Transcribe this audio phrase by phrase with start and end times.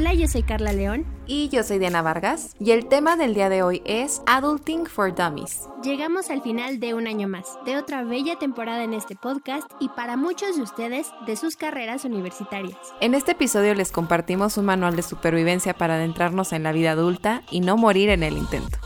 [0.00, 1.04] Hola, yo soy Carla León.
[1.26, 2.56] Y yo soy Diana Vargas.
[2.58, 5.68] Y el tema del día de hoy es Adulting for Dummies.
[5.82, 9.90] Llegamos al final de un año más, de otra bella temporada en este podcast y
[9.90, 12.78] para muchos de ustedes de sus carreras universitarias.
[13.02, 17.42] En este episodio les compartimos un manual de supervivencia para adentrarnos en la vida adulta
[17.50, 18.78] y no morir en el intento.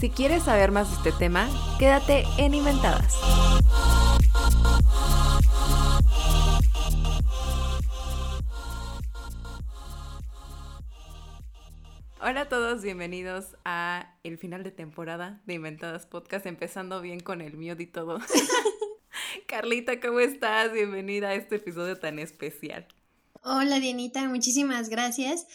[0.00, 3.18] Si quieres saber más de este tema, quédate en Inventadas.
[12.24, 17.40] Hola a todos, bienvenidos a el final de temporada de Inventadas Podcast, empezando bien con
[17.40, 18.20] el mío y todo.
[19.48, 20.72] Carlita, ¿cómo estás?
[20.72, 22.86] Bienvenida a este episodio tan especial.
[23.42, 25.48] Hola Dianita, muchísimas gracias.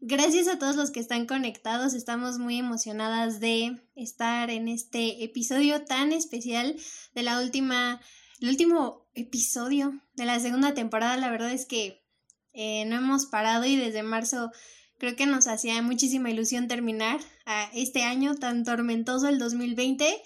[0.00, 5.84] Gracias a todos los que están conectados, estamos muy emocionadas de estar en este episodio
[5.84, 6.76] tan especial
[7.14, 8.00] de la última,
[8.40, 11.18] el último episodio de la segunda temporada.
[11.18, 12.02] La verdad es que
[12.54, 14.50] eh, no hemos parado y desde marzo
[14.98, 20.22] Creo que nos hacía muchísima ilusión terminar a este año tan tormentoso, el 2020.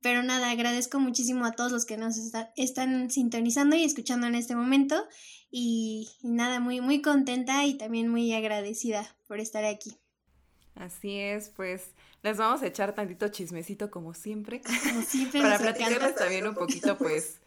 [0.00, 2.16] Pero nada, agradezco muchísimo a todos los que nos
[2.56, 5.06] están sintonizando y escuchando en este momento.
[5.50, 9.96] Y, nada, muy, muy contenta y también muy agradecida por estar aquí.
[10.74, 11.90] Así es, pues
[12.22, 14.62] les vamos a echar tantito chismecito como siempre.
[14.62, 15.40] Como siempre.
[15.42, 17.40] para platicarles también un poquito, pues,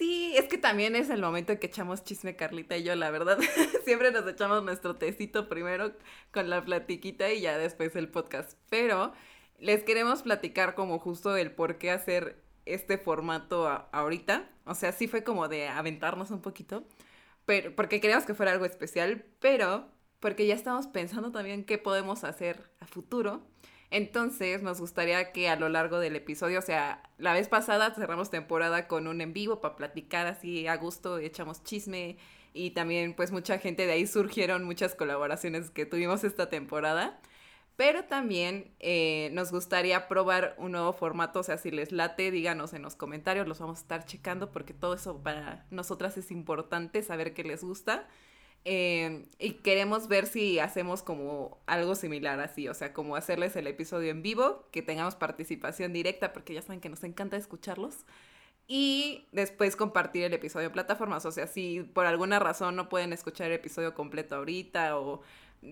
[0.00, 3.10] Sí, es que también es el momento en que echamos chisme Carlita y yo, la
[3.10, 3.38] verdad.
[3.84, 5.92] Siempre nos echamos nuestro tecito primero
[6.32, 8.54] con la platiquita y ya después el podcast.
[8.70, 9.12] Pero
[9.58, 14.48] les queremos platicar como justo el por qué hacer este formato ahorita.
[14.64, 16.82] O sea, sí fue como de aventarnos un poquito,
[17.44, 19.86] pero porque queríamos que fuera algo especial, pero
[20.18, 23.42] porque ya estamos pensando también qué podemos hacer a futuro
[23.90, 28.30] entonces, nos gustaría que a lo largo del episodio, o sea, la vez pasada cerramos
[28.30, 32.16] temporada con un en vivo para platicar así a gusto, echamos chisme
[32.52, 37.20] y también pues mucha gente de ahí surgieron muchas colaboraciones que tuvimos esta temporada.
[37.76, 42.74] Pero también eh, nos gustaría probar un nuevo formato, o sea, si les late, díganos
[42.74, 47.02] en los comentarios, los vamos a estar checando porque todo eso para nosotras es importante,
[47.02, 48.06] saber qué les gusta.
[48.64, 53.66] Em, y queremos ver si hacemos como algo similar así, o sea, como hacerles el
[53.66, 58.04] episodio en vivo, que tengamos participación directa, porque ya saben que nos encanta escucharlos.
[58.66, 63.12] Y después compartir el episodio en plataformas, o sea, si por alguna razón no pueden
[63.12, 65.22] escuchar el episodio completo ahorita o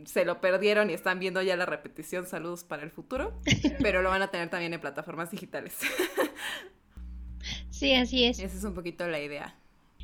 [0.05, 3.39] se lo perdieron y están viendo ya la repetición, saludos para el futuro,
[3.83, 5.79] pero lo van a tener también en plataformas digitales.
[7.71, 8.41] Sí, así es.
[8.41, 9.57] Esa es un poquito la idea.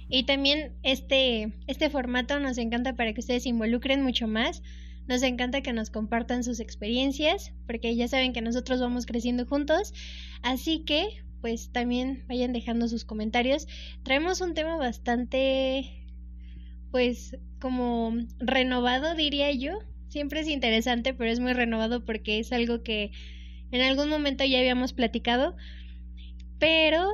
[0.09, 4.63] Y también este, este formato nos encanta para que ustedes se involucren mucho más.
[5.07, 9.93] Nos encanta que nos compartan sus experiencias, porque ya saben que nosotros vamos creciendo juntos.
[10.43, 11.07] Así que,
[11.41, 13.67] pues también vayan dejando sus comentarios.
[14.03, 16.07] Traemos un tema bastante,
[16.91, 19.79] pues, como renovado, diría yo.
[20.09, 23.11] Siempre es interesante, pero es muy renovado porque es algo que
[23.73, 25.57] en algún momento ya habíamos platicado.
[26.59, 27.13] Pero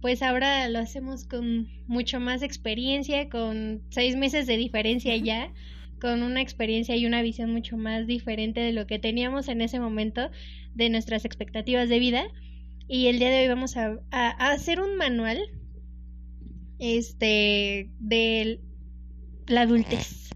[0.00, 5.52] pues ahora lo hacemos con mucho más experiencia, con seis meses de diferencia ya,
[6.00, 9.78] con una experiencia y una visión mucho más diferente de lo que teníamos en ese
[9.78, 10.30] momento
[10.74, 12.24] de nuestras expectativas de vida.
[12.88, 15.38] Y el día de hoy vamos a, hacer un manual
[16.78, 18.60] este de
[19.46, 20.30] la adultez,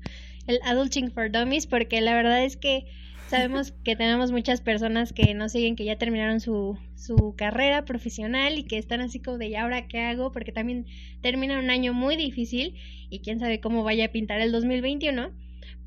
[0.47, 2.85] el Adulting for Dummies, porque la verdad es que
[3.34, 8.56] Sabemos que tenemos muchas personas que nos siguen, que ya terminaron su, su carrera profesional
[8.56, 10.31] y que están así como de, ¿y ahora qué hago?
[10.31, 10.87] Porque también
[11.21, 12.77] termina un año muy difícil
[13.11, 15.33] y quién sabe cómo vaya a pintar el 2021.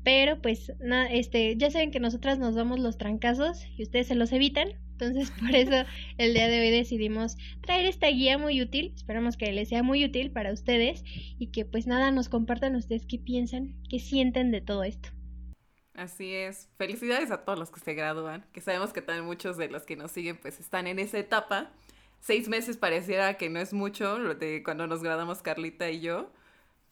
[0.04, 0.74] Pero pues
[1.10, 4.68] este, ya saben que nosotras nos damos los trancazos y ustedes se los evitan.
[4.92, 5.86] Entonces por eso
[6.18, 8.92] el día de hoy decidimos traer esta guía muy útil.
[8.94, 11.02] Esperamos que les sea muy útil para ustedes
[11.38, 15.08] y que pues nada nos compartan ustedes qué piensan, qué sienten de todo esto.
[15.98, 16.68] Así es.
[16.78, 19.96] Felicidades a todos los que se gradúan, que sabemos que también muchos de los que
[19.96, 21.72] nos siguen pues están en esa etapa.
[22.20, 26.30] Seis meses pareciera que no es mucho de cuando nos graduamos Carlita y yo,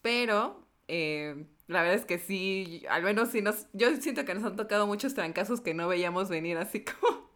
[0.02, 4.42] pero eh, la verdad es que sí, al menos sí nos, yo siento que nos
[4.42, 7.30] han tocado muchos trancazos que no veíamos venir así como,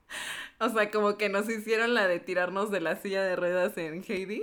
[0.58, 4.02] o sea, como que nos hicieron la de tirarnos de la silla de ruedas en
[4.02, 4.42] Heidi.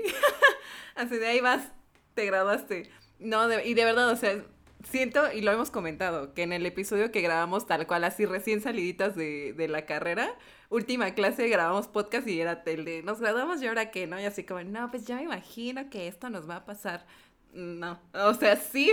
[0.96, 1.74] así de ahí vas,
[2.14, 2.90] te graduaste.
[3.20, 4.46] No, y de verdad, o sea,
[4.90, 8.62] siento, y lo hemos comentado, que en el episodio que grabamos tal cual, así recién
[8.62, 10.34] saliditas de, de la carrera,
[10.70, 14.20] última clase grabamos podcast y era tele, nos graduamos y ahora qué, ¿no?
[14.20, 17.06] Y así como, no, pues ya me imagino que esto nos va a pasar.
[17.54, 18.92] No, o sea, sí,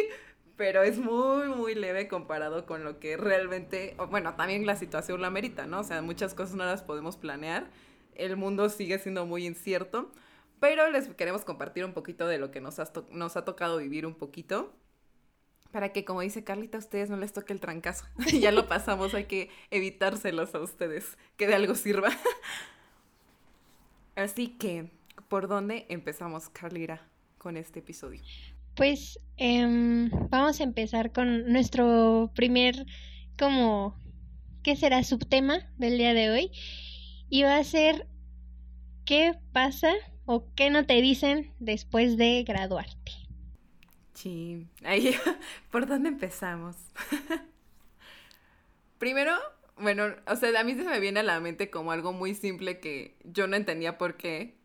[0.56, 5.29] pero es muy, muy leve comparado con lo que realmente, bueno, también la situación la
[5.29, 5.81] amerita, ¿no?
[5.81, 7.70] O sea, muchas cosas no las podemos planear,
[8.14, 10.12] el mundo sigue siendo muy incierto,
[10.61, 12.76] pero les queremos compartir un poquito de lo que nos,
[13.11, 14.73] nos ha tocado vivir un poquito
[15.74, 18.04] para que, como dice Carlita, a ustedes no les toque el trancazo.
[18.40, 22.10] ya lo pasamos, hay que evitárselos a ustedes, que de algo sirva.
[24.14, 24.92] Así que,
[25.26, 27.00] ¿por dónde empezamos, Carlita,
[27.38, 28.22] con este episodio?
[28.76, 32.86] Pues em, vamos a empezar con nuestro primer,
[33.36, 34.00] como,
[34.62, 35.02] ¿qué será?
[35.02, 36.52] Subtema del día de hoy.
[37.28, 38.06] Y va a ser,
[39.04, 39.92] ¿qué pasa
[40.24, 43.23] o qué no te dicen después de graduarte?
[44.14, 45.14] Sí, ahí,
[45.70, 46.76] ¿por dónde empezamos?
[48.99, 49.34] Primero,
[49.76, 52.81] bueno, o sea, a mí se me viene a la mente como algo muy simple
[52.81, 54.56] que yo no entendía por qué,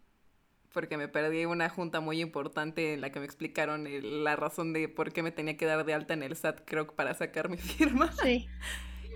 [0.71, 3.87] porque me perdí una junta muy importante en la que me explicaron
[4.23, 6.87] la razón de por qué me tenía que dar de alta en el SAT, creo
[6.95, 8.11] para sacar mi firma.
[8.23, 8.47] Sí.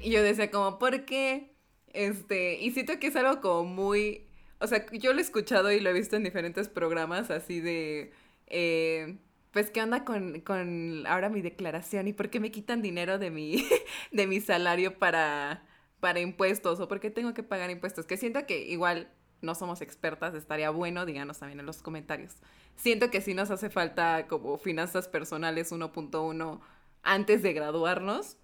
[0.02, 1.54] Y yo decía como, ¿por qué?
[1.94, 4.26] Este, y siento que es algo como muy,
[4.60, 8.12] o sea, yo lo he escuchado y lo he visto en diferentes programas así de...
[8.48, 9.18] Eh,
[9.54, 13.30] pues qué onda con, con ahora mi declaración y por qué me quitan dinero de
[13.30, 13.64] mi,
[14.12, 15.64] de mi salario para,
[16.00, 18.06] para impuestos o por qué tengo que pagar impuestos.
[18.08, 19.10] Que siento que igual
[19.42, 22.38] no somos expertas, estaría bueno, díganos también en los comentarios.
[22.76, 26.60] Siento que sí nos hace falta como finanzas personales 1.1
[27.04, 28.38] antes de graduarnos.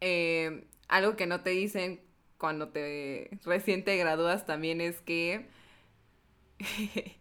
[0.00, 2.00] Eh, algo que no te dicen
[2.38, 5.48] cuando te recién te gradúas también es que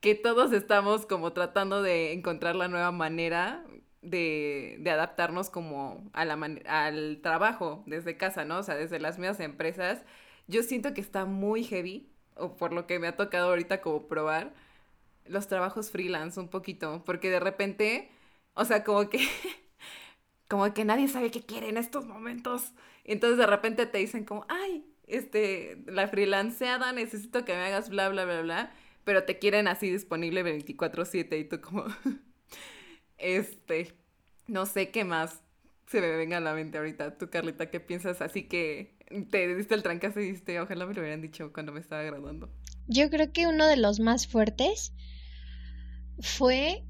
[0.00, 3.64] que todos estamos como tratando de encontrar la nueva manera
[4.02, 6.34] de, de adaptarnos como a la
[6.66, 8.58] al trabajo desde casa, ¿no?
[8.58, 10.02] O sea, desde las mismas empresas.
[10.46, 14.08] Yo siento que está muy heavy, o por lo que me ha tocado ahorita como
[14.08, 14.54] probar,
[15.26, 18.10] los trabajos freelance un poquito, porque de repente,
[18.54, 19.20] o sea, como que,
[20.48, 22.72] como que nadie sabe qué quiere en estos momentos.
[23.04, 28.08] Entonces de repente te dicen como, ay, este, la freelanceada, necesito que me hagas bla,
[28.10, 28.72] bla, bla, bla
[29.08, 31.86] pero te quieren así disponible 24/7 y tú como,
[33.16, 33.94] este,
[34.48, 35.40] no sé qué más
[35.86, 37.16] se me venga a la mente ahorita.
[37.16, 38.20] Tú, Carlita, ¿qué piensas?
[38.20, 38.98] Así que
[39.30, 42.50] te diste el trancazo y dijiste, ojalá me lo hubieran dicho cuando me estaba graduando.
[42.86, 44.92] Yo creo que uno de los más fuertes
[46.20, 46.84] fue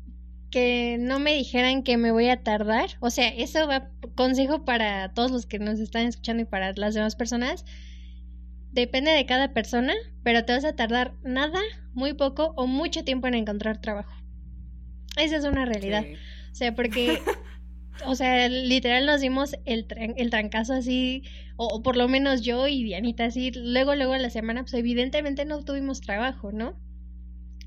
[0.50, 2.88] que no me dijeran que me voy a tardar.
[2.99, 6.94] O sea, eso va consejo para todos los que nos están escuchando y para las
[6.94, 7.65] demás personas
[8.81, 11.61] depende de cada persona, pero te vas a tardar nada,
[11.93, 14.15] muy poco o mucho tiempo en encontrar trabajo.
[15.17, 16.05] Esa es una realidad.
[16.53, 17.21] O sea, porque,
[18.07, 19.87] o sea, literal nos dimos el,
[20.17, 21.25] el trancazo así,
[21.57, 25.45] o, por lo menos yo y Dianita así, luego, luego a la semana, pues evidentemente
[25.45, 26.79] no tuvimos trabajo, ¿no?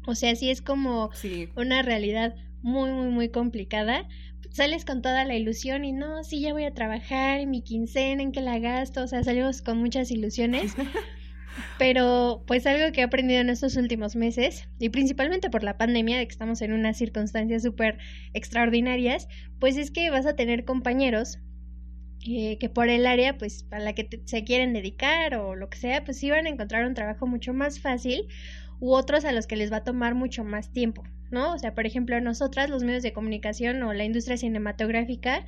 [0.08, 1.12] O sea, sí es como
[1.56, 4.08] una realidad muy, muy, muy complicada,
[4.51, 8.21] sales con toda la ilusión y no, sí, ya voy a trabajar, en mi quincena,
[8.21, 10.75] en que la gasto, o sea, salimos con muchas ilusiones.
[11.77, 16.18] Pero pues algo que he aprendido en estos últimos meses, y principalmente por la pandemia,
[16.18, 17.98] de que estamos en unas circunstancias súper
[18.33, 19.27] extraordinarias,
[19.59, 21.39] pues es que vas a tener compañeros
[22.25, 25.77] eh, que por el área, pues a la que se quieren dedicar o lo que
[25.77, 28.27] sea, pues sí van a encontrar un trabajo mucho más fácil
[28.80, 31.03] u otros a los que les va a tomar mucho más tiempo.
[31.31, 31.54] ¿No?
[31.54, 35.45] O sea, por ejemplo, nosotras, los medios de comunicación o la industria cinematográfica,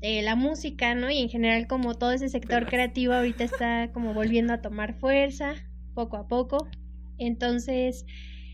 [0.00, 1.10] eh, la música, ¿no?
[1.10, 5.54] Y en general como todo ese sector creativo ahorita está como volviendo a tomar fuerza
[5.94, 6.68] poco a poco.
[7.18, 8.04] Entonces,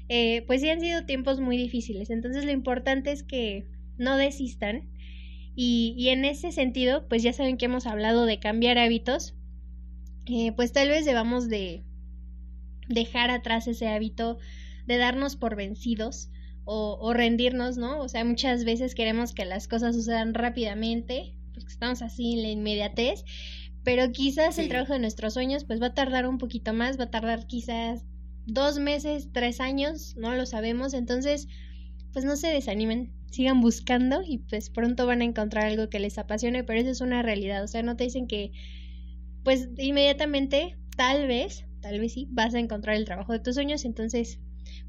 [0.09, 2.11] eh, pues sí han sido tiempos muy difíciles.
[2.11, 3.67] Entonces lo importante es que
[3.99, 4.89] no desistan.
[5.55, 9.35] Y, y en ese sentido, pues ya saben que hemos hablado de cambiar hábitos.
[10.27, 11.83] Eh, pues tal vez debamos de
[12.89, 14.39] dejar atrás ese hábito
[14.87, 16.31] de darnos por vencidos
[16.65, 18.01] o, rendirnos, ¿no?
[18.01, 22.49] O sea, muchas veces queremos que las cosas sucedan rápidamente, porque estamos así en la
[22.51, 23.25] inmediatez,
[23.85, 27.05] pero quizás el trabajo de nuestros sueños pues va a tardar un poquito más, va
[27.05, 28.05] a tardar quizás
[28.47, 31.49] dos meses, tres años, no lo sabemos, entonces
[32.13, 36.19] pues no se desanimen, sigan buscando y pues pronto van a encontrar algo que les
[36.19, 38.53] apasione, pero eso es una realidad, o sea, no te dicen que
[39.43, 43.85] pues inmediatamente, tal vez, tal vez sí, vas a encontrar el trabajo de tus sueños,
[43.85, 44.39] entonces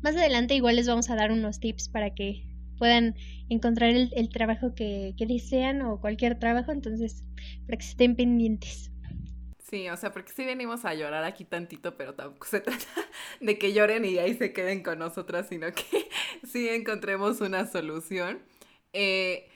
[0.04, 2.44] más adelante igual les vamos a dar unos tips para que
[2.78, 3.16] puedan
[3.50, 7.24] encontrar el, trabajo que, desean o cualquier trabajo, entonces
[7.66, 8.92] para que estén pendientes.
[9.60, 12.86] Sí, o sea, porque sí venimos a llorar aquí tantito, pero tampoco se trata
[13.40, 16.10] de que lloren y ahí se queden con nosotras, sino que
[16.46, 18.40] sí encontremos una solución.
[18.92, 19.48] Eh,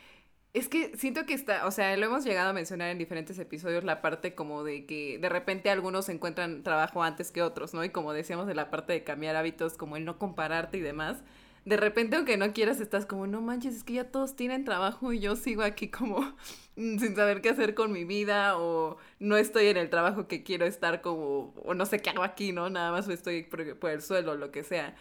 [0.57, 3.83] es que siento que está, o sea, lo hemos llegado a mencionar en diferentes episodios,
[3.83, 7.83] la parte como de que de repente algunos encuentran trabajo antes que otros, ¿no?
[7.83, 11.17] Y como decíamos de la parte de cambiar hábitos, como el no compararte y demás,
[11.65, 15.11] de repente aunque no quieras estás como, no manches, es que ya todos tienen trabajo
[15.13, 16.33] y yo sigo aquí como
[16.75, 20.65] sin saber qué hacer con mi vida o no estoy en el trabajo que quiero
[20.65, 22.69] estar como, o no sé qué hago aquí, ¿no?
[22.69, 24.95] Nada más estoy por, el suelo lo que sea.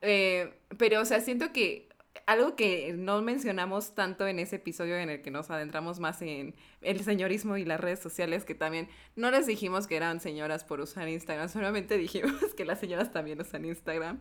[0.00, 1.87] Eh, pero, o sea, siento que
[2.26, 6.54] algo que no mencionamos tanto en ese episodio en el que nos adentramos más en
[6.82, 10.80] el señorismo y las redes sociales, que también no les dijimos que eran señoras por
[10.80, 14.18] usar Instagram, solamente dijimos que las señoras también usan Instagram.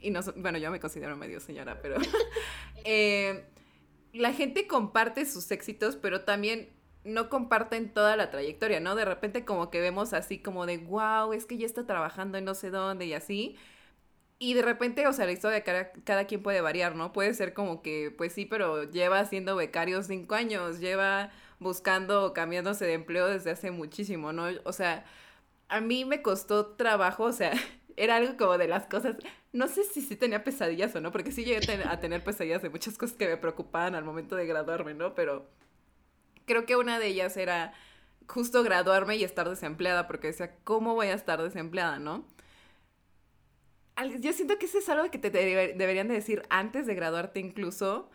[0.00, 1.96] Y no, bueno, yo me considero medio señora, pero
[2.84, 3.44] eh,
[4.12, 6.68] la gente comparte sus éxitos, pero también
[7.04, 8.94] no comparten toda la trayectoria, ¿no?
[8.94, 12.44] De repente como que vemos así como de, wow, es que ya está trabajando en
[12.44, 13.56] no sé dónde y así.
[14.38, 17.12] Y de repente, o sea, la historia de cada, cada, quien puede variar, ¿no?
[17.12, 22.32] Puede ser como que, pues sí, pero lleva siendo becario cinco años, lleva buscando o
[22.34, 24.46] cambiándose de empleo desde hace muchísimo, ¿no?
[24.64, 25.06] O sea,
[25.68, 27.52] a mí me costó trabajo, o sea,
[27.96, 29.16] era algo como de las cosas,
[29.52, 32.70] no sé si sí tenía pesadillas o no, porque sí llegué a tener pesadillas de
[32.70, 35.14] muchas cosas que me preocupaban al momento de graduarme, ¿no?
[35.14, 35.48] Pero
[36.46, 37.72] creo que una de ellas era
[38.28, 42.24] justo graduarme y estar desempleada, porque decía, ¿cómo voy a estar desempleada, no?
[44.20, 48.10] Yo siento que eso es algo que te deberían de decir antes de graduarte incluso.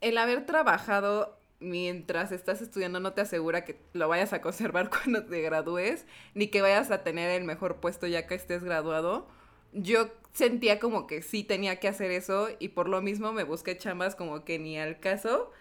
[0.00, 5.24] El haber trabajado mientras estás estudiando no te asegura que lo vayas a conservar cuando
[5.24, 9.28] te gradúes, ni que vayas a tener el mejor puesto ya que estés graduado.
[9.72, 13.76] Yo sentía como que sí tenía que hacer eso y por lo mismo me busqué
[13.76, 15.52] chambas como que ni al caso.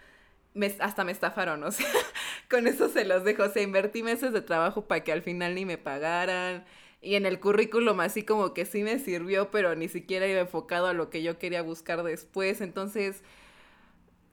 [0.80, 1.88] Hasta me estafaron, o sea,
[2.50, 3.44] con eso se los dejo.
[3.44, 6.66] O sea, invertí meses de trabajo para que al final ni me pagaran.
[7.02, 10.88] Y en el currículum así como que sí me sirvió, pero ni siquiera iba enfocado
[10.88, 12.62] a lo que yo quería buscar después.
[12.62, 13.24] Entonces,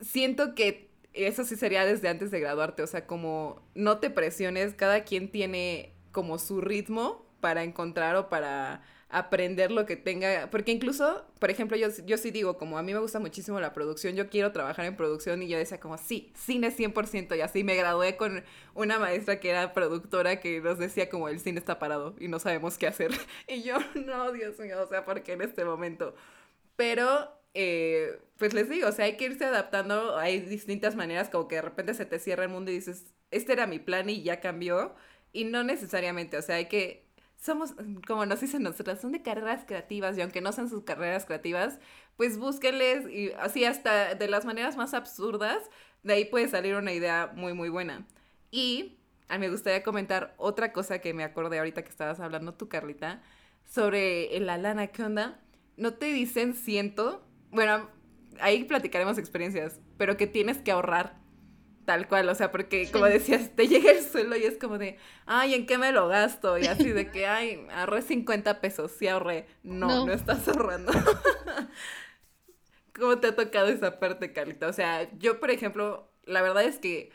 [0.00, 2.82] siento que eso sí sería desde antes de graduarte.
[2.82, 8.30] O sea, como no te presiones, cada quien tiene como su ritmo para encontrar o
[8.30, 12.82] para aprender lo que tenga, porque incluso, por ejemplo, yo, yo sí digo, como a
[12.82, 15.98] mí me gusta muchísimo la producción, yo quiero trabajar en producción y yo decía como,
[15.98, 20.78] sí, cine 100% y así me gradué con una maestra que era productora que nos
[20.78, 23.10] decía como el cine está parado y no sabemos qué hacer.
[23.46, 26.14] Y yo, no, Dios mío, o sea, ¿por qué en este momento?
[26.76, 31.46] Pero, eh, pues les digo, o sea, hay que irse adaptando, hay distintas maneras, como
[31.46, 34.22] que de repente se te cierra el mundo y dices, este era mi plan y
[34.22, 34.94] ya cambió.
[35.32, 37.03] Y no necesariamente, o sea, hay que
[37.44, 37.74] somos,
[38.06, 41.78] como nos dicen nosotras, son de carreras creativas y aunque no sean sus carreras creativas,
[42.16, 45.58] pues búsquenles y así hasta de las maneras más absurdas,
[46.02, 48.06] de ahí puede salir una idea muy, muy buena.
[48.50, 48.96] Y
[49.28, 52.68] a mí me gustaría comentar otra cosa que me acordé ahorita que estabas hablando tú,
[52.70, 53.22] Carlita,
[53.66, 55.38] sobre la lana, ¿qué onda?
[55.76, 57.90] No te dicen siento, bueno,
[58.40, 61.18] ahí platicaremos experiencias, pero que tienes que ahorrar
[61.84, 64.98] Tal cual, o sea, porque como decías, te llega el suelo y es como de,
[65.26, 66.56] ay, ¿en qué me lo gasto?
[66.56, 69.46] Y así de que, ay, ahorré 50 pesos, sí ahorré.
[69.62, 70.92] No, no, estás ahorrando.
[72.98, 74.68] ¿Cómo te ha tocado esa parte, Carlita?
[74.68, 77.10] O sea, yo, por ejemplo, la verdad es que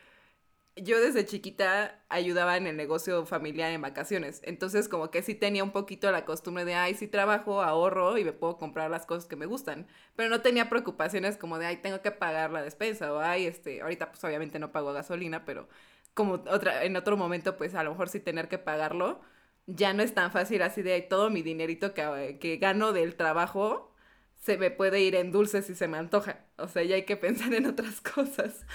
[0.84, 4.42] yo desde chiquita ayudaba en el negocio familiar en vacaciones.
[4.44, 8.24] Entonces, como que sí tenía un poquito la costumbre de, ay, sí trabajo, ahorro y
[8.24, 9.88] me puedo comprar las cosas que me gustan.
[10.16, 13.82] Pero no tenía preocupaciones como de, ay, tengo que pagar la despensa o, ay, este,
[13.82, 15.68] ahorita pues obviamente no pago gasolina, pero
[16.14, 19.22] como otra, en otro momento, pues a lo mejor sí tener que pagarlo.
[19.68, 23.94] Ya no es tan fácil así de todo mi dinerito que, que gano del trabajo
[24.36, 26.46] se me puede ir en dulces si se me antoja.
[26.58, 28.66] O sea, ya hay que pensar en otras cosas.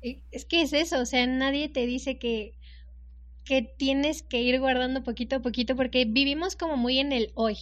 [0.00, 2.54] Es que es eso, o sea, nadie te dice que,
[3.44, 7.56] que tienes que ir guardando poquito a poquito porque vivimos como muy en el hoy,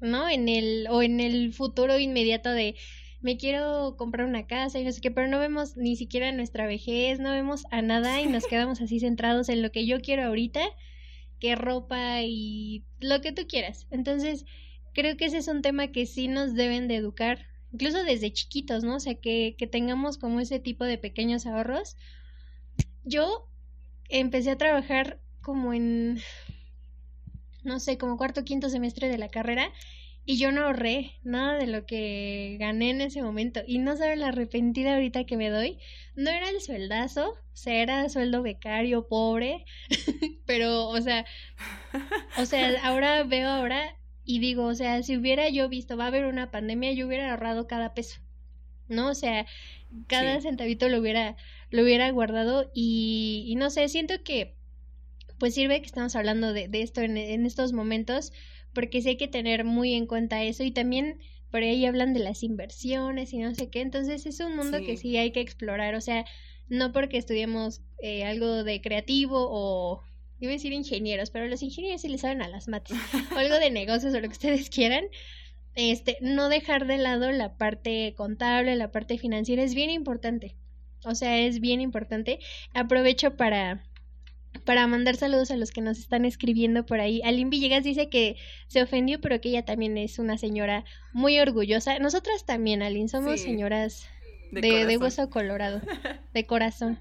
[0.00, 0.28] ¿no?
[0.28, 2.76] En el, o en el futuro inmediato de
[3.20, 6.66] me quiero comprar una casa y no sé qué, pero no vemos ni siquiera nuestra
[6.66, 10.24] vejez, no vemos a nada y nos quedamos así centrados en lo que yo quiero
[10.24, 10.60] ahorita,
[11.40, 13.86] que ropa y lo que tú quieras.
[13.90, 14.44] Entonces,
[14.92, 18.84] creo que ese es un tema que sí nos deben de educar incluso desde chiquitos,
[18.84, 18.96] ¿no?
[18.96, 21.96] O sea, que, que tengamos como ese tipo de pequeños ahorros.
[23.04, 23.48] Yo
[24.08, 26.20] empecé a trabajar como en,
[27.64, 29.72] no sé, como cuarto quinto semestre de la carrera
[30.24, 33.60] y yo no ahorré nada de lo que gané en ese momento.
[33.66, 35.78] Y no saben la arrepentida ahorita que me doy.
[36.14, 39.64] No era el sueldazo, o sea, era sueldo becario, pobre.
[40.46, 41.26] pero, o sea,
[42.38, 46.08] o sea, ahora veo ahora y digo, o sea, si hubiera yo visto, va a
[46.08, 48.20] haber una pandemia, yo hubiera ahorrado cada peso,
[48.88, 49.10] ¿no?
[49.10, 49.46] O sea,
[50.06, 51.36] cada centavito lo hubiera,
[51.70, 54.54] lo hubiera guardado y, y, no sé, siento que
[55.38, 58.32] pues sirve que estamos hablando de, de esto en, en, estos momentos,
[58.72, 61.18] porque sí hay que tener muy en cuenta eso y también
[61.50, 64.96] por ahí hablan de las inversiones y no sé qué, entonces es un mundo que
[64.96, 66.24] sí hay que explorar, o sea,
[66.68, 70.02] no porque estudiemos eh, algo de creativo o
[70.40, 72.96] iba a decir ingenieros, pero los ingenieros sí les saben a las mates,
[73.34, 75.04] o algo de negocios o lo que ustedes quieran,
[75.74, 80.54] este, no dejar de lado la parte contable, la parte financiera es bien importante.
[81.04, 82.38] O sea, es bien importante.
[82.72, 83.84] Aprovecho para
[84.64, 87.20] para mandar saludos a los que nos están escribiendo por ahí.
[87.24, 88.36] Aline Villegas dice que
[88.68, 91.98] se ofendió, pero que ella también es una señora muy orgullosa.
[91.98, 94.08] Nosotras también, Aline, somos señoras
[94.60, 95.80] de, de, hueso colorado,
[96.32, 96.98] de corazón.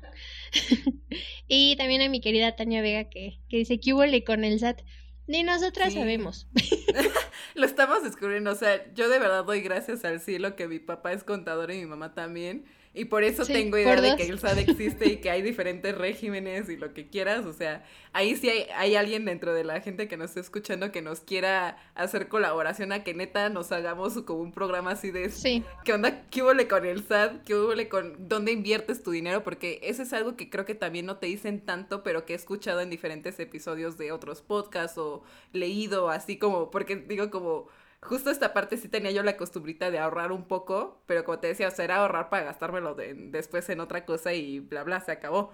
[1.47, 4.81] y también a mi querida Tania Vega que, que dice que hubo con el SAT.
[5.25, 6.47] Ni nosotras sabemos.
[7.55, 8.51] Lo estamos descubriendo.
[8.51, 11.79] O sea, yo de verdad doy gracias al cielo que mi papá es contador y
[11.79, 12.65] mi mamá también.
[12.95, 16.69] Y por eso tengo idea de que el SAT existe y que hay diferentes regímenes
[16.69, 17.45] y lo que quieras.
[17.45, 20.91] O sea, ahí sí hay, hay, alguien dentro de la gente que nos está escuchando
[20.91, 25.31] que nos quiera hacer colaboración a que neta nos hagamos como un programa así de...
[25.31, 25.63] Sí.
[25.83, 26.23] ¿Qué onda?
[26.29, 27.43] ¿Qué hubo con el SAT?
[27.45, 29.43] ¿Qué hubo con dónde inviertes tu dinero?
[29.43, 32.35] Porque eso es algo que creo que también no te dicen tanto, pero que he
[32.35, 36.69] escuchado en diferentes episodios de otros podcasts o leído así como...
[36.69, 37.69] Porque digo como
[38.03, 41.47] justo esta parte sí tenía yo la costumbrita de ahorrar un poco, pero como te
[41.47, 45.11] decía, o sea, era ahorrar para gastármelo después en otra cosa y bla, bla, se
[45.11, 45.51] acabó.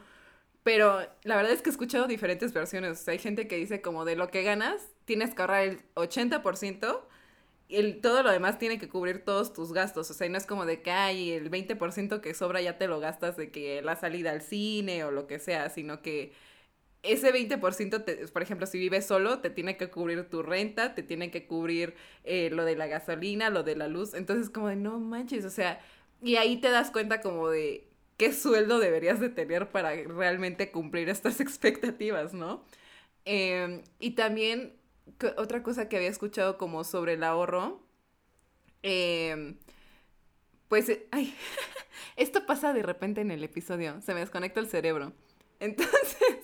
[0.64, 3.00] Pero la verdad es que he escuchado diferentes versiones.
[3.00, 5.82] O sea, hay gente que dice como de lo que ganas, tienes que ahorrar el
[5.96, 7.02] 80%
[7.70, 10.10] y el, todo lo demás tiene que cubrir todos tus gastos.
[10.12, 13.00] O sea, no es como de que hay el 20% que sobra ya te lo
[13.00, 16.34] gastas de que la salida al cine o lo que sea, sino que
[17.04, 21.04] ese 20%, te, por ejemplo, si vives solo, te tiene que cubrir tu renta, te
[21.04, 24.14] tiene que cubrir eh, lo de la gasolina, lo de la luz.
[24.14, 25.80] Entonces, como de, no manches, o sea,
[26.22, 27.88] y ahí te das cuenta como de
[28.18, 32.64] qué sueldo deberías de tener para realmente cumplir estas expectativas, ¿no?
[33.26, 34.76] Em, y también,
[35.38, 37.82] otra cosa que había escuchado como sobre el ahorro,
[38.84, 39.58] em,
[40.68, 41.36] pues, ay,
[42.18, 45.14] esto pasa de repente en el episodio, se me desconecta el cerebro.
[45.60, 46.40] Entonces,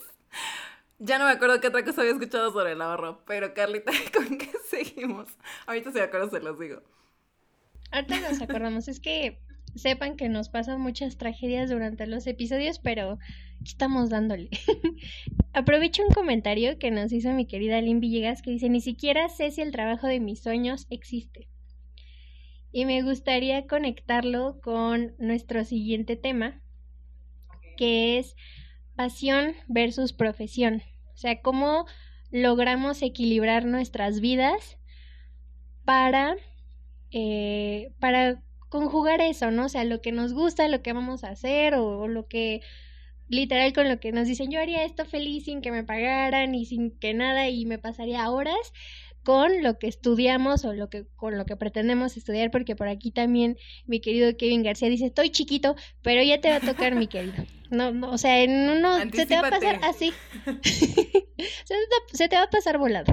[1.00, 4.38] ya no me acuerdo qué otra cosa había escuchado sobre el ahorro, pero Carlita, ¿con
[4.38, 5.30] qué seguimos?
[5.66, 6.82] Ahorita si me acuerdo se los digo.
[7.92, 9.40] Ahorita nos acordamos, es que
[9.76, 13.20] sepan que nos pasan muchas tragedias durante los episodios, pero
[13.64, 14.50] estamos dándole.
[15.54, 19.52] Aprovecho un comentario que nos hizo mi querida Lynn Villegas que dice, ni siquiera sé
[19.52, 21.50] si el trabajo de mis sueños existe.
[22.72, 26.62] Y me gustaría conectarlo con nuestro siguiente tema,
[27.78, 28.36] que es
[28.96, 30.84] pasión versus profesión.
[31.14, 31.86] O sea, cómo
[32.32, 34.78] logramos equilibrar nuestras vidas
[35.86, 36.36] para,
[37.12, 39.66] eh, para conjugar eso, ¿no?
[39.66, 42.62] O sea, lo que nos gusta, lo que vamos a hacer o, lo que
[43.28, 46.66] literal con lo que nos dicen, yo haría esto feliz sin que me pagaran y
[46.66, 48.74] sin que nada y me pasaría horas
[49.26, 53.12] con lo que estudiamos o lo que con lo que pretendemos estudiar porque por aquí
[53.12, 53.58] también
[53.88, 57.44] mi querido Kevin García dice, "Estoy chiquito, pero ya te va a tocar, mi querido."
[57.70, 60.14] No, no, o sea, en uno se te va a pasar así.
[62.14, 63.12] se, te, va a pasar volado.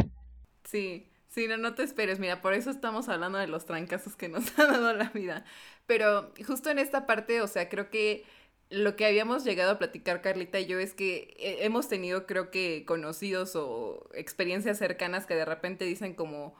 [0.65, 1.09] Sí.
[1.29, 2.19] Sí, no, no te esperes.
[2.19, 5.47] Mira, por eso estamos hablando de los trancazos que nos ha dado la vida.
[5.87, 8.25] Pero justo en esta parte, o sea, creo que
[8.73, 12.85] lo que habíamos llegado a platicar Carlita y yo es que hemos tenido, creo que,
[12.87, 16.57] conocidos o experiencias cercanas que de repente dicen como,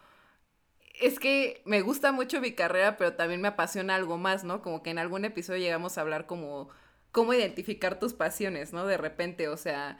[1.01, 4.61] es que me gusta mucho mi carrera, pero también me apasiona algo más, ¿no?
[4.63, 6.69] Como que en algún episodio llegamos a hablar como
[7.13, 8.87] cómo identificar tus pasiones, ¿no?
[8.87, 9.99] De repente, o sea,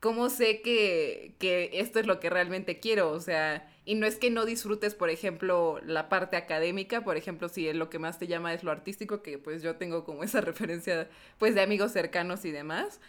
[0.00, 4.16] cómo sé que, que esto es lo que realmente quiero, o sea, y no es
[4.16, 8.26] que no disfrutes, por ejemplo, la parte académica, por ejemplo, si lo que más te
[8.26, 12.44] llama es lo artístico, que pues yo tengo como esa referencia, pues, de amigos cercanos
[12.44, 13.00] y demás.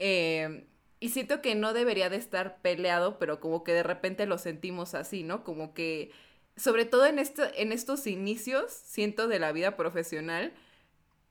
[0.00, 0.64] Eh,
[1.00, 4.94] y siento que no debería de estar peleado, pero como que de repente lo sentimos
[4.94, 5.44] así, ¿no?
[5.44, 6.10] Como que,
[6.56, 10.52] sobre todo en, en estos inicios, siento de la vida profesional,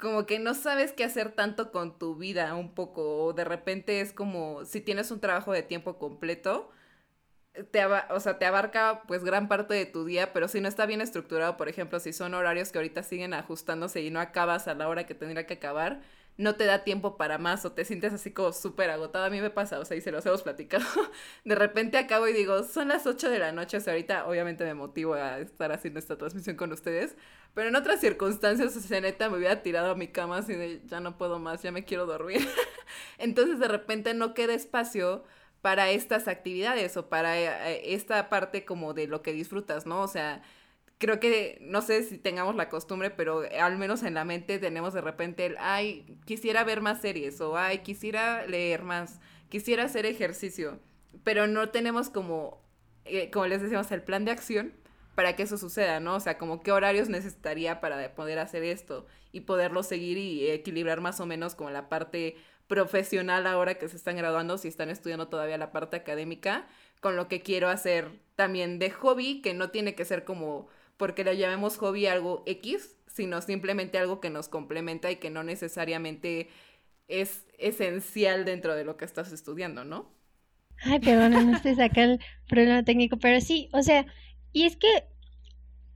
[0.04, 4.02] como que no sabes qué hacer tanto con tu vida un poco, o de repente
[4.02, 6.70] es como si tienes un trabajo de tiempo completo,
[7.72, 10.86] te, o sea, te abarca pues gran parte de tu día, pero si no está
[10.86, 14.76] bien estructurado, por ejemplo, si son horarios que ahorita siguen ajustándose y no acabas a
[14.76, 16.02] la hora que tendría que acabar,
[16.38, 19.26] no te da tiempo para más o te sientes así como súper agotado.
[19.26, 20.86] A mí me pasa, o sea, y se los hemos platicado.
[21.46, 24.64] De repente acabo y digo, son las 8 de la noche, o sea, ahorita obviamente
[24.64, 27.16] me motivo a estar haciendo esta transmisión con ustedes,
[27.54, 30.82] pero en otras circunstancias, o sea, neta, me hubiera tirado a mi cama así de,
[30.86, 32.48] ya no puedo más, ya me quiero dormir.
[33.20, 35.24] Entonces de repente no queda espacio
[35.62, 40.02] para estas actividades o para eh, esta parte como de lo que disfrutas, ¿no?
[40.02, 40.42] O sea,
[41.04, 44.94] creo que, no sé si tengamos la costumbre, pero al menos en la mente tenemos
[44.94, 50.06] de repente el, ay, quisiera ver más series o, ay, quisiera leer más, quisiera hacer
[50.06, 50.80] ejercicio,
[51.26, 52.64] pero no tenemos como,
[53.04, 54.72] eh, como les decíamos, el plan de acción
[55.14, 56.16] para que eso suceda, ¿no?
[56.16, 61.02] O sea, como qué horarios necesitaría para poder hacer esto y poderlo seguir y equilibrar
[61.02, 62.38] más o menos como la parte
[62.68, 66.66] profesional ahora que se están graduando, si están estudiando todavía la parte académica,
[67.02, 71.24] con lo que quiero hacer también de hobby, que no tiene que ser como porque
[71.24, 76.50] le llamemos hobby algo X, sino simplemente algo que nos complementa y que no necesariamente
[77.08, 80.12] es esencial dentro de lo que estás estudiando, ¿no?
[80.84, 84.06] Ay, perdón, no estoy saca el problema técnico, pero sí, o sea,
[84.52, 84.88] y es que,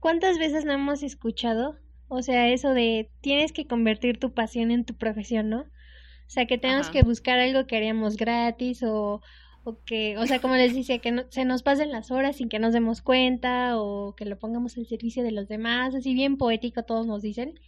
[0.00, 1.76] ¿cuántas veces no hemos escuchado?
[2.08, 5.60] O sea, eso de tienes que convertir tu pasión en tu profesión, ¿no?
[5.60, 9.22] O sea, que tenemos que buscar algo que haríamos gratis o,
[9.64, 12.48] o que, o sea, como les dice, que no, se nos pasen las horas sin
[12.48, 16.36] que nos demos cuenta o que lo pongamos al servicio de los demás, así bien
[16.36, 17.60] poético todos nos dicen.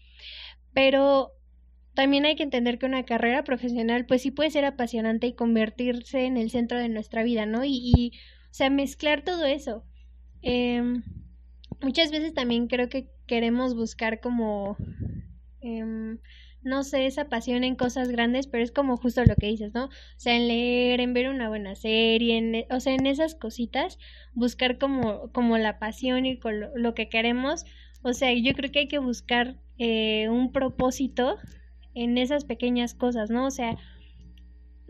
[0.72, 1.32] Pero
[1.94, 6.24] también hay que entender que una carrera profesional pues sí puede ser apasionante y convertirse
[6.24, 7.64] en el centro de nuestra vida, ¿no?
[7.64, 8.12] Y,
[8.50, 9.84] o sea, mezclar todo eso.
[10.42, 10.82] Eh,
[11.82, 14.76] muchas veces también creo que queremos buscar como,
[15.60, 16.16] eh,
[16.62, 19.86] no sé, esa pasión en cosas grandes, pero es como justo lo que dices, ¿no?
[19.86, 23.98] O sea, en leer, en ver una buena serie, en, o sea, en esas cositas,
[24.34, 27.64] buscar como, como la pasión y con lo, lo que queremos.
[28.02, 31.38] O sea, yo creo que hay que buscar eh, un propósito
[31.94, 33.46] en esas pequeñas cosas, ¿no?
[33.46, 33.78] O sea,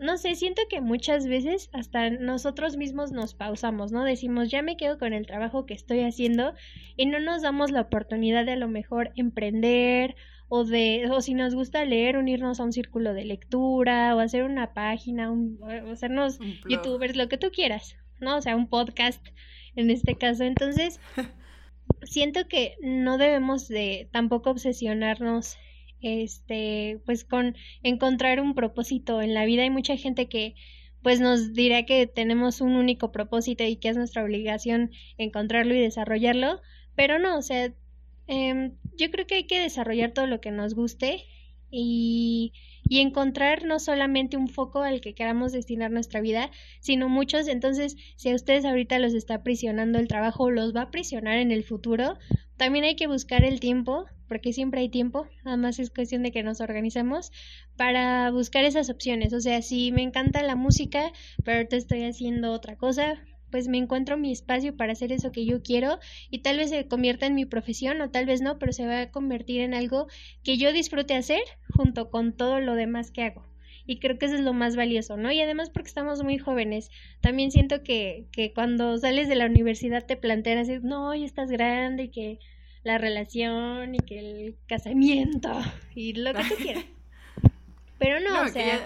[0.01, 4.03] no sé, siento que muchas veces hasta nosotros mismos nos pausamos, ¿no?
[4.03, 6.55] Decimos, ya me quedo con el trabajo que estoy haciendo
[6.97, 10.15] y no nos damos la oportunidad de a lo mejor emprender
[10.53, 14.43] o de, o si nos gusta leer, unirnos a un círculo de lectura o hacer
[14.43, 18.35] una página, un, o hacernos youtubers, lo que tú quieras, ¿no?
[18.35, 19.25] O sea, un podcast
[19.77, 20.43] en este caso.
[20.43, 20.99] Entonces,
[22.03, 25.55] siento que no debemos de tampoco obsesionarnos
[26.01, 29.63] este, pues con encontrar un propósito en la vida.
[29.63, 30.55] Hay mucha gente que
[31.01, 35.79] pues nos dirá que tenemos un único propósito y que es nuestra obligación encontrarlo y
[35.79, 36.61] desarrollarlo,
[36.93, 37.73] pero no, o sea,
[38.31, 41.25] eh, yo creo que hay que desarrollar todo lo que nos guste
[41.69, 42.53] y,
[42.87, 47.49] y encontrar no solamente un foco al que queramos destinar nuestra vida, sino muchos.
[47.49, 51.51] Entonces, si a ustedes ahorita los está aprisionando el trabajo, los va a aprisionar en
[51.51, 52.17] el futuro,
[52.55, 56.31] también hay que buscar el tiempo porque siempre hay tiempo, nada más es cuestión de
[56.31, 57.33] que nos organicemos
[57.75, 59.33] para buscar esas opciones.
[59.33, 61.11] O sea, si me encanta la música,
[61.43, 65.45] pero ahorita estoy haciendo otra cosa, pues me encuentro mi espacio para hacer eso que
[65.45, 68.71] yo quiero y tal vez se convierta en mi profesión o tal vez no, pero
[68.71, 70.07] se va a convertir en algo
[70.43, 71.43] que yo disfrute hacer
[71.75, 73.45] junto con todo lo demás que hago.
[73.85, 75.31] Y creo que eso es lo más valioso, ¿no?
[75.31, 80.05] Y además porque estamos muy jóvenes, también siento que, que cuando sales de la universidad
[80.05, 82.39] te plantean así, no, ya estás grande y que
[82.83, 85.51] la relación y que el casamiento
[85.93, 86.85] y lo que tú quieras.
[87.99, 88.79] Pero no, o sea...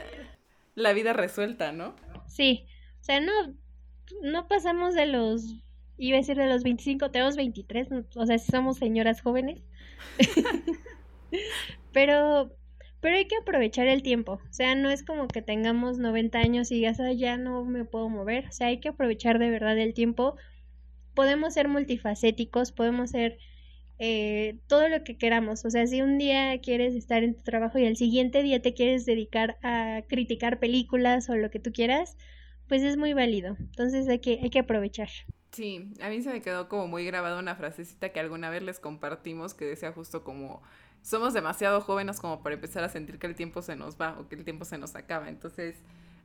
[0.76, 1.96] La vida resuelta, ¿no?
[2.28, 2.66] Sí,
[3.00, 3.32] o sea, no,
[4.22, 5.56] no pasamos de los,
[5.98, 9.62] iba a decir de los 25, tenemos 23, o sea, somos señoras jóvenes.
[11.94, 12.56] pero,
[13.02, 16.72] pero hay que aprovechar el tiempo, o sea, no es como que tengamos 90 años
[16.72, 19.94] y ya, ya no me puedo mover, o sea, hay que aprovechar de verdad el
[19.94, 20.36] tiempo.
[21.14, 23.38] Podemos ser multifacéticos, podemos ser
[24.00, 25.64] eh, todo lo que queramos.
[25.66, 28.74] O sea, si un día quieres estar en tu trabajo y el siguiente día te
[28.74, 32.18] quieres dedicar a criticar películas o lo que tú quieras,
[32.68, 33.56] pues es muy válido.
[33.60, 35.10] Entonces hay que, hay que aprovechar.
[35.52, 38.80] Sí, a mí se me quedó como muy grabada una frasecita que alguna vez les
[38.80, 40.62] compartimos que decía justo como
[41.02, 44.28] somos demasiado jóvenes como para empezar a sentir que el tiempo se nos va o
[44.28, 45.30] que el tiempo se nos acaba.
[45.30, 45.76] Entonces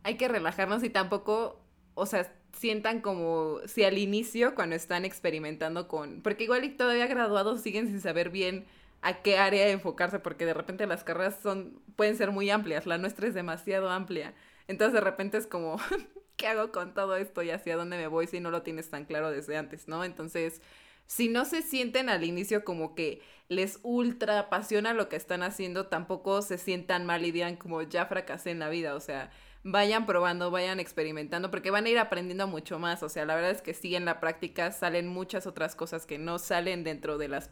[0.02, 1.60] hay que relajarnos y tampoco
[1.94, 7.06] o sea, sientan como si al inicio, cuando están experimentando con, porque igual y todavía
[7.06, 8.64] graduados siguen sin saber bien
[9.02, 12.98] a qué área enfocarse, porque de repente las carreras son, pueden ser muy amplias, la
[12.98, 14.34] nuestra es demasiado amplia.
[14.68, 15.78] Entonces de repente es como,
[16.40, 19.04] ¿qué hago con todo esto y hacia dónde me voy si no lo tienes tan
[19.04, 20.04] claro desde antes, ¿no?
[20.04, 20.62] Entonces,
[21.06, 25.88] si no se sienten al inicio como que les ultra apasiona lo que están haciendo,
[25.88, 29.30] tampoco se sientan mal y digan como ya fracasé en la vida, o sea,
[29.64, 33.02] vayan probando, vayan experimentando, porque van a ir aprendiendo mucho más.
[33.02, 36.16] O sea, la verdad es que sí, en la práctica salen muchas otras cosas que
[36.18, 37.50] no salen dentro de las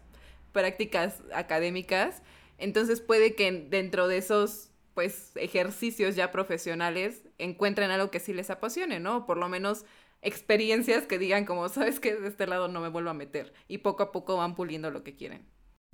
[0.53, 2.23] prácticas académicas.
[2.57, 8.51] Entonces puede que dentro de esos pues ejercicios ya profesionales encuentren algo que sí les
[8.51, 9.27] apasione, ¿no?
[9.27, 9.85] Por lo menos
[10.23, 13.79] experiencias que digan como, sabes que de este lado no me vuelvo a meter y
[13.79, 15.47] poco a poco van puliendo lo que quieren.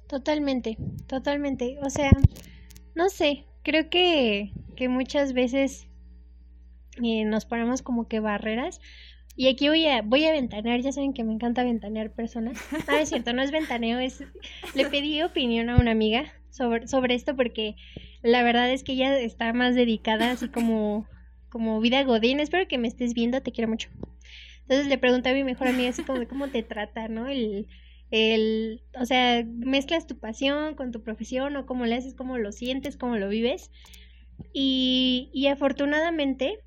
[0.08, 1.76] Totalmente, totalmente.
[1.82, 2.12] O sea,
[2.94, 5.86] no sé, creo que, que muchas veces
[6.98, 8.80] y nos ponemos como que barreras.
[9.36, 12.56] Y aquí voy a, voy a ventanear, ya saben que me encanta ventanear personas.
[12.88, 14.24] Ah, es cierto, no es ventaneo, es...
[14.74, 17.74] Le pedí opinión a una amiga sobre, sobre esto porque
[18.22, 21.06] la verdad es que ella está más dedicada así como,
[21.48, 22.40] como vida godín.
[22.40, 23.90] Espero que me estés viendo, te quiero mucho.
[24.62, 27.28] Entonces le pregunté a mi mejor amiga así como de cómo te trata, ¿no?
[27.28, 27.66] El,
[28.10, 32.52] el, o sea, mezclas tu pasión con tu profesión o cómo le haces, cómo lo
[32.52, 33.70] sientes, cómo lo vives.
[34.52, 36.60] Y, y afortunadamente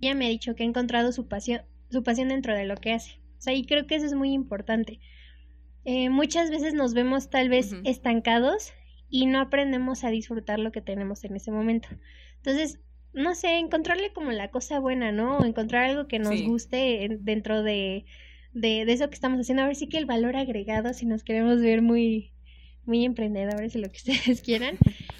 [0.00, 2.92] ella me ha dicho que ha encontrado su pasión, su pasión dentro de lo que
[2.92, 3.20] hace.
[3.38, 5.00] O sea, y creo que eso es muy importante.
[5.84, 8.72] Eh, muchas veces nos vemos tal vez estancados
[9.08, 11.88] y no aprendemos a disfrutar lo que tenemos en ese momento.
[12.36, 12.80] Entonces,
[13.12, 15.38] no sé, encontrarle como la cosa buena, ¿no?
[15.38, 18.04] O encontrar algo que nos guste dentro de,
[18.52, 19.62] de, de, eso que estamos haciendo.
[19.62, 22.32] A ver sí que el valor agregado, si nos queremos ver muy,
[22.84, 24.76] muy emprendedores y lo que ustedes quieran.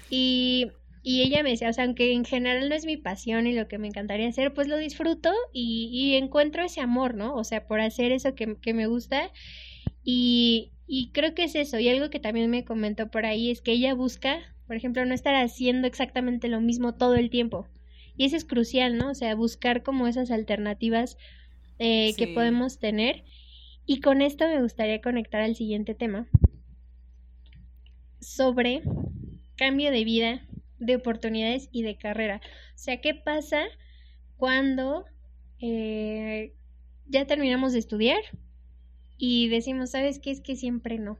[0.09, 0.71] Y,
[1.01, 3.67] y ella me decía, o sea, aunque en general no es mi pasión y lo
[3.67, 7.33] que me encantaría hacer, pues lo disfruto y, y encuentro ese amor, ¿no?
[7.35, 9.31] O sea, por hacer eso que, que me gusta.
[10.03, 11.77] Y, y creo que es eso.
[11.79, 15.13] Y algo que también me comentó por ahí es que ella busca, por ejemplo, no
[15.13, 17.67] estar haciendo exactamente lo mismo todo el tiempo.
[18.15, 19.11] Y eso es crucial, ¿no?
[19.11, 21.17] O sea, buscar como esas alternativas
[21.77, 23.25] eh, que podemos tener.
[23.85, 26.27] Y con esto me gustaría conectar al siguiente tema
[28.19, 28.81] sobre
[29.55, 30.47] cambio de vida,
[30.79, 32.41] de oportunidades y de carrera.
[32.43, 33.65] O sea, ¿qué pasa
[34.37, 35.05] cuando
[35.59, 36.53] eh,
[37.07, 38.19] ya terminamos de estudiar
[39.17, 40.31] y decimos, ¿sabes qué?
[40.31, 41.17] Es que siempre no.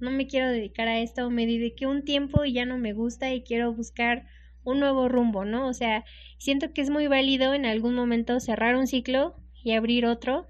[0.00, 3.32] No me quiero dedicar a esto, me dediqué un tiempo y ya no me gusta
[3.32, 4.26] y quiero buscar
[4.64, 5.66] un nuevo rumbo, ¿no?
[5.66, 6.04] O sea,
[6.38, 10.46] siento que es muy válido en algún momento cerrar un ciclo y abrir otro.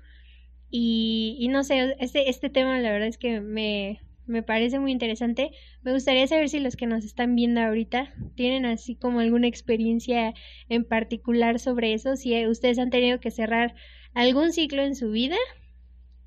[0.71, 4.93] Y, y no sé, este, este tema la verdad es que me, me parece muy
[4.93, 5.53] interesante.
[5.83, 10.35] Me gustaría saber si los que nos están viendo ahorita tienen así como alguna experiencia
[10.69, 13.75] en particular sobre eso, si ustedes han tenido que cerrar
[14.14, 15.37] algún ciclo en su vida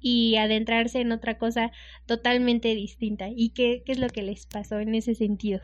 [0.01, 1.71] y adentrarse en otra cosa
[2.05, 3.29] totalmente distinta.
[3.29, 5.61] ¿Y qué, qué es lo que les pasó en ese sentido?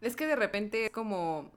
[0.00, 1.52] Es que de repente como...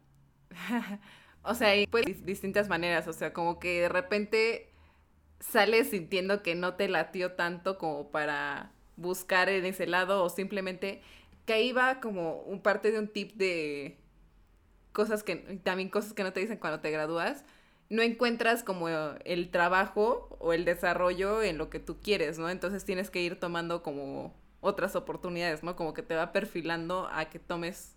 [1.44, 4.70] o sea, hay pues, distintas maneras, o sea, como que de repente
[5.40, 11.02] sales sintiendo que no te latió tanto como para buscar en ese lado o simplemente
[11.46, 13.98] que ahí va como un parte de un tip de
[14.92, 17.46] cosas que también cosas que no te dicen cuando te gradúas
[17.90, 22.50] no encuentras como el trabajo o el desarrollo en lo que tú quieres, ¿no?
[22.50, 25.76] Entonces tienes que ir tomando como otras oportunidades, ¿no?
[25.76, 27.96] Como que te va perfilando a que tomes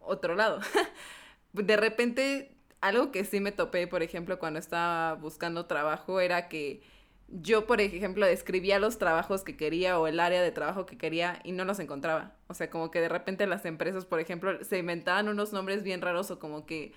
[0.00, 0.60] otro lado.
[1.52, 6.82] de repente, algo que sí me topé, por ejemplo, cuando estaba buscando trabajo, era que
[7.28, 11.40] yo, por ejemplo, describía los trabajos que quería o el área de trabajo que quería
[11.44, 12.36] y no los encontraba.
[12.46, 16.00] O sea, como que de repente las empresas, por ejemplo, se inventaban unos nombres bien
[16.00, 16.92] raros o como que,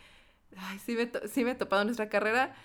[0.58, 2.56] ay, sí me, sí me he topado nuestra carrera.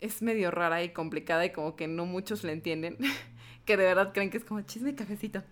[0.00, 2.98] Es medio rara y complicada y como que no muchos la entienden.
[3.64, 5.42] que de verdad creen que es como chisme cafecito.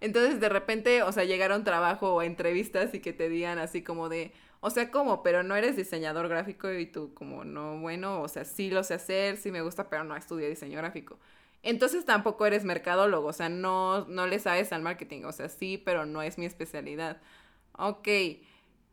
[0.00, 3.58] Entonces, de repente, o sea, llegar a un trabajo o entrevistas y que te digan
[3.58, 5.22] así como de, o sea, ¿cómo?
[5.22, 8.94] Pero no eres diseñador gráfico y tú como, no, bueno, o sea, sí lo sé
[8.94, 11.18] hacer, sí me gusta, pero no estudié diseño gráfico.
[11.62, 15.82] Entonces tampoco eres mercadólogo, o sea, no, no le sabes al marketing, o sea, sí,
[15.82, 17.20] pero no es mi especialidad.
[17.78, 18.08] Ok,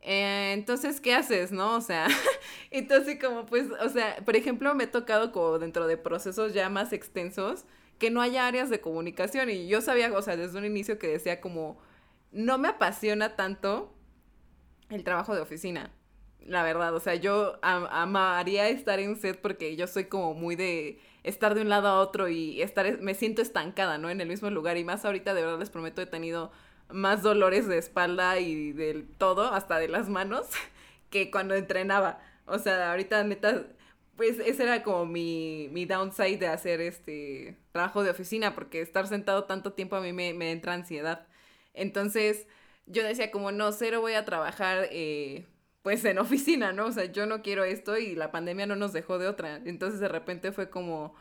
[0.02, 1.76] eh, entonces, ¿qué haces, no?
[1.76, 2.08] O sea,
[2.70, 6.68] entonces como pues, o sea, por ejemplo, me he tocado como dentro de procesos ya
[6.68, 7.64] más extensos
[7.98, 11.06] que no haya áreas de comunicación y yo sabía, o sea, desde un inicio que
[11.06, 11.78] decía como,
[12.32, 13.94] no me apasiona tanto
[14.90, 15.92] el trabajo de oficina.
[16.44, 20.98] La verdad, o sea, yo amaría estar en set porque yo soy como muy de
[21.22, 24.10] estar de un lado a otro y estar, me siento estancada, ¿no?
[24.10, 26.50] En el mismo lugar y más ahorita, de verdad les prometo, he tenido
[26.92, 30.46] más dolores de espalda y del todo, hasta de las manos,
[31.10, 32.20] que cuando entrenaba.
[32.46, 33.66] O sea, ahorita neta,
[34.16, 39.06] pues ese era como mi, mi downside de hacer este trabajo de oficina, porque estar
[39.06, 41.26] sentado tanto tiempo a mí me, me entra ansiedad.
[41.74, 42.46] Entonces,
[42.86, 45.46] yo decía como, no, cero voy a trabajar eh,
[45.82, 46.86] pues en oficina, ¿no?
[46.86, 49.56] O sea, yo no quiero esto y la pandemia no nos dejó de otra.
[49.64, 51.14] Entonces de repente fue como,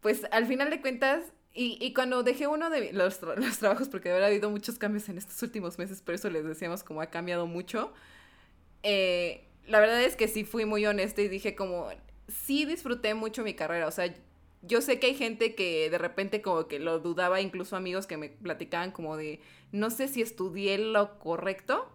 [0.00, 4.08] pues al final de cuentas, y, y cuando dejé uno de los, los trabajos, porque
[4.08, 7.00] de verdad ha habido muchos cambios en estos últimos meses, por eso les decíamos como
[7.00, 7.92] ha cambiado mucho,
[8.82, 11.88] eh, la verdad es que sí fui muy honesta y dije como,
[12.28, 14.12] sí disfruté mucho mi carrera, o sea,
[14.62, 18.16] yo sé que hay gente que de repente como que lo dudaba, incluso amigos que
[18.16, 19.40] me platicaban como de,
[19.72, 21.88] no sé si estudié lo correcto,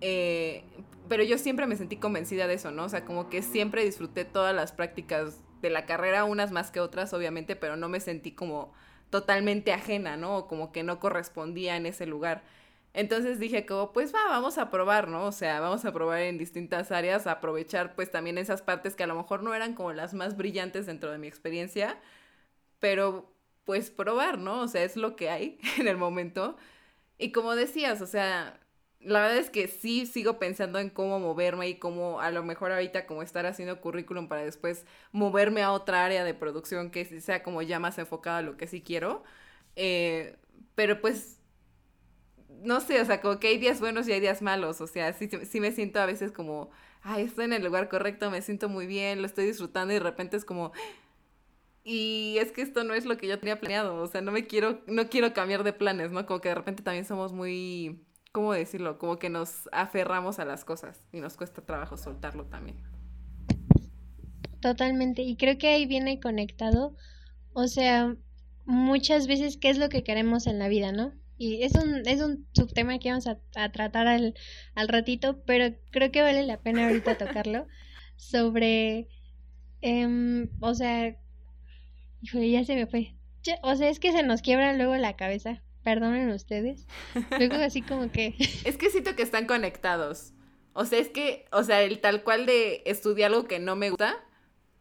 [0.00, 0.62] eh,
[1.08, 2.84] pero yo siempre me sentí convencida de eso, ¿no?
[2.84, 6.80] O sea, como que siempre disfruté todas las prácticas de la carrera, unas más que
[6.80, 8.72] otras, obviamente, pero no me sentí como
[9.10, 10.36] totalmente ajena, ¿no?
[10.36, 12.42] O como que no correspondía en ese lugar.
[12.92, 15.26] Entonces dije como, pues va, vamos a probar, ¿no?
[15.26, 19.06] O sea, vamos a probar en distintas áreas, aprovechar pues también esas partes que a
[19.06, 21.98] lo mejor no eran como las más brillantes dentro de mi experiencia,
[22.78, 23.32] pero
[23.64, 24.60] pues probar, ¿no?
[24.62, 26.56] O sea, es lo que hay en el momento.
[27.18, 28.60] Y como decías, o sea,
[29.06, 32.72] la verdad es que sí sigo pensando en cómo moverme y cómo a lo mejor
[32.72, 37.44] ahorita como estar haciendo currículum para después moverme a otra área de producción que sea
[37.44, 39.22] como ya más enfocada a lo que sí quiero.
[39.76, 40.36] Eh,
[40.74, 41.38] pero pues
[42.62, 45.12] no sé, o sea, como que hay días buenos y hay días malos, o sea,
[45.12, 46.70] sí, sí me siento a veces como,
[47.02, 50.02] ay, estoy en el lugar correcto, me siento muy bien, lo estoy disfrutando y de
[50.02, 50.72] repente es como,
[51.84, 54.46] y es que esto no es lo que yo tenía planeado, o sea, no me
[54.46, 56.26] quiero, no quiero cambiar de planes, ¿no?
[56.26, 58.00] Como que de repente también somos muy
[58.36, 58.98] ¿cómo decirlo?
[58.98, 62.76] Como que nos aferramos a las cosas y nos cuesta trabajo soltarlo también.
[64.60, 66.94] Totalmente, y creo que ahí viene conectado,
[67.54, 68.14] o sea,
[68.66, 71.14] muchas veces qué es lo que queremos en la vida, ¿no?
[71.38, 73.38] Y es un, es un subtema que vamos a,
[73.70, 74.34] tratar al,
[74.74, 77.66] al, ratito, pero creo que vale la pena ahorita tocarlo,
[78.16, 79.08] sobre,
[79.80, 81.16] eh, o sea,
[82.20, 83.14] híjole, ya se me fue.
[83.62, 86.84] o sea, es que se nos quiebra luego la cabeza, perdonen ustedes.
[87.38, 88.34] Luego así como que...
[88.64, 90.32] es que siento que están conectados.
[90.72, 93.90] O sea, es que, o sea, el tal cual de estudiar algo que no me
[93.90, 94.16] gusta,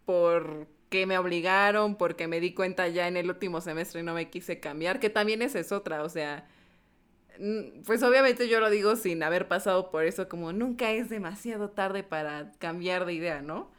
[0.04, 4.32] porque me obligaron, porque me di cuenta ya en el último semestre y no me
[4.32, 6.48] quise cambiar, que también esa es otra, o sea,
[7.86, 12.02] pues obviamente yo lo digo sin haber pasado por eso, como nunca es demasiado tarde
[12.02, 13.72] para cambiar de idea, ¿no?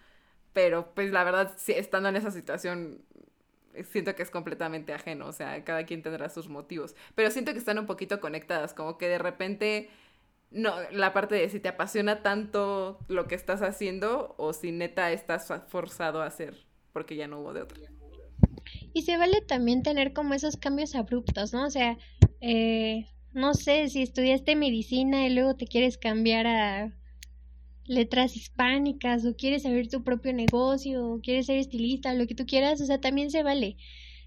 [0.53, 3.05] Pero pues la verdad, estando en esa situación,
[3.85, 7.59] siento que es completamente ajeno, o sea, cada quien tendrá sus motivos, pero siento que
[7.59, 9.89] están un poquito conectadas, como que de repente
[10.51, 15.13] no, la parte de si te apasiona tanto lo que estás haciendo o si neta
[15.13, 17.79] estás forzado a hacer porque ya no hubo de otra.
[18.95, 21.67] Y se vale también tener como esos cambios abruptos, ¿no?
[21.67, 21.99] O sea,
[22.41, 26.97] eh, no sé, si estudiaste medicina y luego te quieres cambiar a
[27.87, 32.47] letras hispánicas o quieres abrir tu propio negocio o quieres ser estilista, lo que tú
[32.47, 33.77] quieras, o sea, también se vale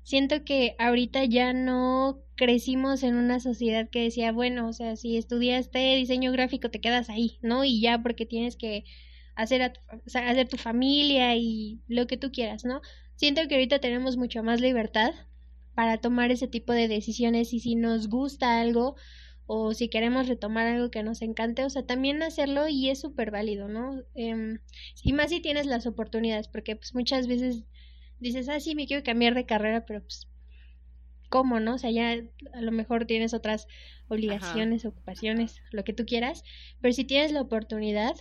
[0.10, 5.18] siento que ahorita ya no crecimos en una sociedad que decía, bueno, o sea, si
[5.18, 7.64] estudiaste diseño gráfico te quedas ahí, ¿no?
[7.64, 8.86] Y ya porque tienes que
[9.36, 9.80] hacer, a tu,
[10.16, 12.82] hacer tu familia y lo que tú quieras, ¿no?
[13.18, 15.14] Siento que ahorita tenemos mucho más libertad
[15.76, 18.96] para tomar ese tipo de decisiones y si nos gusta algo
[19.52, 23.32] o si queremos retomar algo que nos encante, o sea, también hacerlo y es súper
[23.32, 24.04] válido, ¿no?
[24.14, 24.60] Eh,
[25.04, 27.64] y más si tienes las oportunidades, porque pues muchas veces
[28.20, 30.28] dices, ah, sí, me quiero cambiar de carrera, pero pues,
[31.30, 31.74] ¿cómo, no?
[31.74, 32.12] O sea, ya
[32.54, 33.66] a lo mejor tienes otras
[34.08, 36.44] obligaciones, ocupaciones, lo que tú quieras,
[36.80, 38.14] pero si tienes la oportunidad,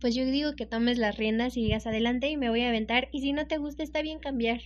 [0.00, 3.08] pues yo digo que tomes las riendas y digas adelante y me voy a aventar,
[3.10, 4.60] y si no te gusta, está bien cambiar,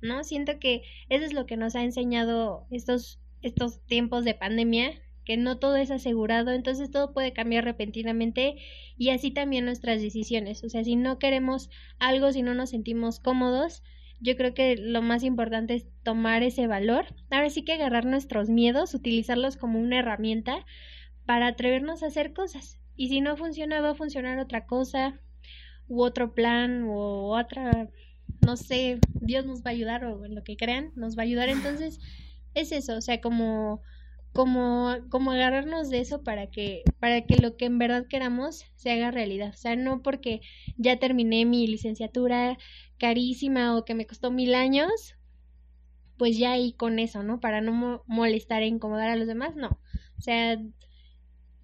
[0.00, 0.22] ¿no?
[0.22, 4.92] Siento que eso es lo que nos ha enseñado estos, estos tiempos de pandemia,
[5.24, 8.56] que no todo es asegurado, entonces todo puede cambiar repentinamente
[8.96, 10.62] y así también nuestras decisiones.
[10.62, 13.82] O sea, si no queremos algo, si no nos sentimos cómodos,
[14.20, 17.06] yo creo que lo más importante es tomar ese valor.
[17.30, 20.64] Ahora sí que agarrar nuestros miedos, utilizarlos como una herramienta
[21.26, 22.78] para atrevernos a hacer cosas.
[22.94, 25.20] Y si no funciona, va a funcionar otra cosa,
[25.88, 27.90] u otro plan, u otra,
[28.44, 31.24] no sé, Dios nos va a ayudar o en lo que crean, nos va a
[31.24, 31.48] ayudar.
[31.48, 32.00] Entonces,
[32.56, 33.82] es eso, o sea, como
[34.36, 38.90] como, como agarrarnos de eso para que, para que lo que en verdad queramos se
[38.90, 39.48] haga realidad.
[39.54, 40.42] O sea, no porque
[40.76, 42.58] ya terminé mi licenciatura
[42.98, 45.16] carísima o que me costó mil años,
[46.18, 47.40] pues ya ahí con eso, ¿no?
[47.40, 49.80] Para no molestar e incomodar a los demás, no.
[50.18, 50.58] O sea,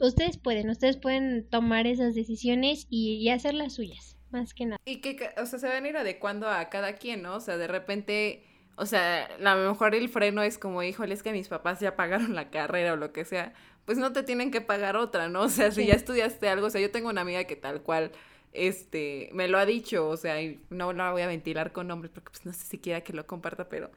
[0.00, 4.80] ustedes pueden, ustedes pueden tomar esas decisiones y, y hacer las suyas, más que nada.
[4.86, 7.36] Y que, o sea, se van a ir adecuando a cada quien, ¿no?
[7.36, 11.22] O sea, de repente o sea, a lo mejor el freno es como, híjole, es
[11.22, 13.52] que mis papás ya pagaron la carrera o lo que sea.
[13.84, 15.42] Pues no te tienen que pagar otra, ¿no?
[15.42, 18.12] O sea, si ya estudiaste algo, o sea, yo tengo una amiga que tal cual,
[18.52, 22.12] este, me lo ha dicho, o sea, y no la voy a ventilar con nombres
[22.12, 23.90] porque pues no sé si quiera que lo comparta, pero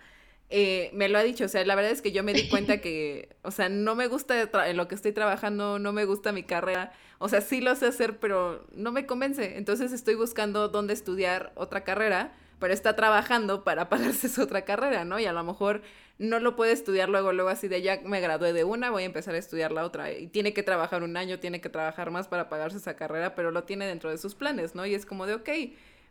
[0.49, 2.77] eh, me lo ha dicho, o sea, la verdad es que yo me di cuenta
[2.81, 6.43] que, o sea, no me gusta en lo que estoy trabajando, no me gusta mi
[6.43, 10.93] carrera, o sea, sí lo sé hacer, pero no me convence, entonces estoy buscando dónde
[10.93, 15.19] estudiar otra carrera pero está trabajando para pagarse su otra carrera, ¿no?
[15.19, 15.81] Y a lo mejor
[16.17, 19.05] no lo puede estudiar luego, luego así de ya me gradué de una, voy a
[19.05, 20.11] empezar a estudiar la otra.
[20.11, 23.51] Y tiene que trabajar un año, tiene que trabajar más para pagarse esa carrera, pero
[23.51, 24.85] lo tiene dentro de sus planes, ¿no?
[24.85, 25.49] Y es como de, ok,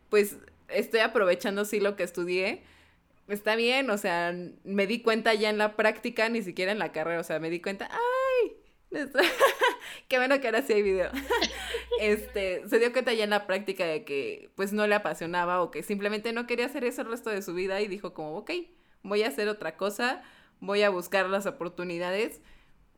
[0.09, 2.61] pues estoy aprovechando sí lo que estudié.
[3.27, 6.91] Está bien, o sea, me di cuenta ya en la práctica, ni siquiera en la
[6.91, 8.14] carrera, o sea, me di cuenta, ¡ay!
[10.07, 11.11] Qué bueno que ahora sí hay video.
[11.99, 15.71] este, se dio cuenta ya en la práctica de que pues no le apasionaba o
[15.71, 18.51] que simplemente no quería hacer eso el resto de su vida y dijo como, ok,
[19.03, 20.23] voy a hacer otra cosa,
[20.59, 22.41] voy a buscar las oportunidades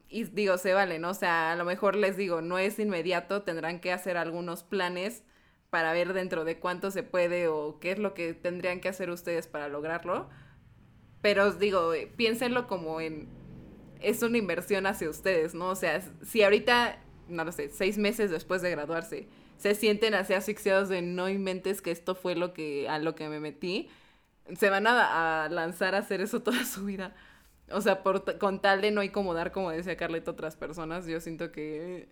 [0.09, 1.09] y digo, se vale, ¿no?
[1.09, 5.23] O sea, a lo mejor les digo, no es inmediato, tendrán que hacer algunos planes
[5.69, 9.09] para ver dentro de cuánto se puede o qué es lo que tendrían que hacer
[9.09, 10.29] ustedes para lograrlo.
[11.21, 13.27] Pero os digo, piénsenlo como en
[14.01, 15.69] es una inversión hacia ustedes, ¿no?
[15.69, 19.27] O sea, si ahorita, no lo sé, seis meses después de graduarse,
[19.57, 23.29] se sienten así asfixiados de no inventes que esto fue lo que, a lo que
[23.29, 23.89] me metí,
[24.57, 27.15] se van a, lanzar a hacer eso toda su vida.
[27.69, 31.51] O sea, por, con tal de no incomodar, como decía Carleta, otras personas, yo siento
[31.51, 32.07] que,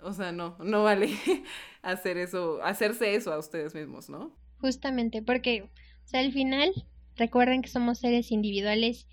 [0.00, 1.10] o sea, no, no vale
[1.82, 4.32] hacer eso, hacerse eso a ustedes mismos, ¿no?
[4.60, 6.72] Justamente, porque, o sea, al final,
[7.16, 9.06] recuerden que somos seres individuales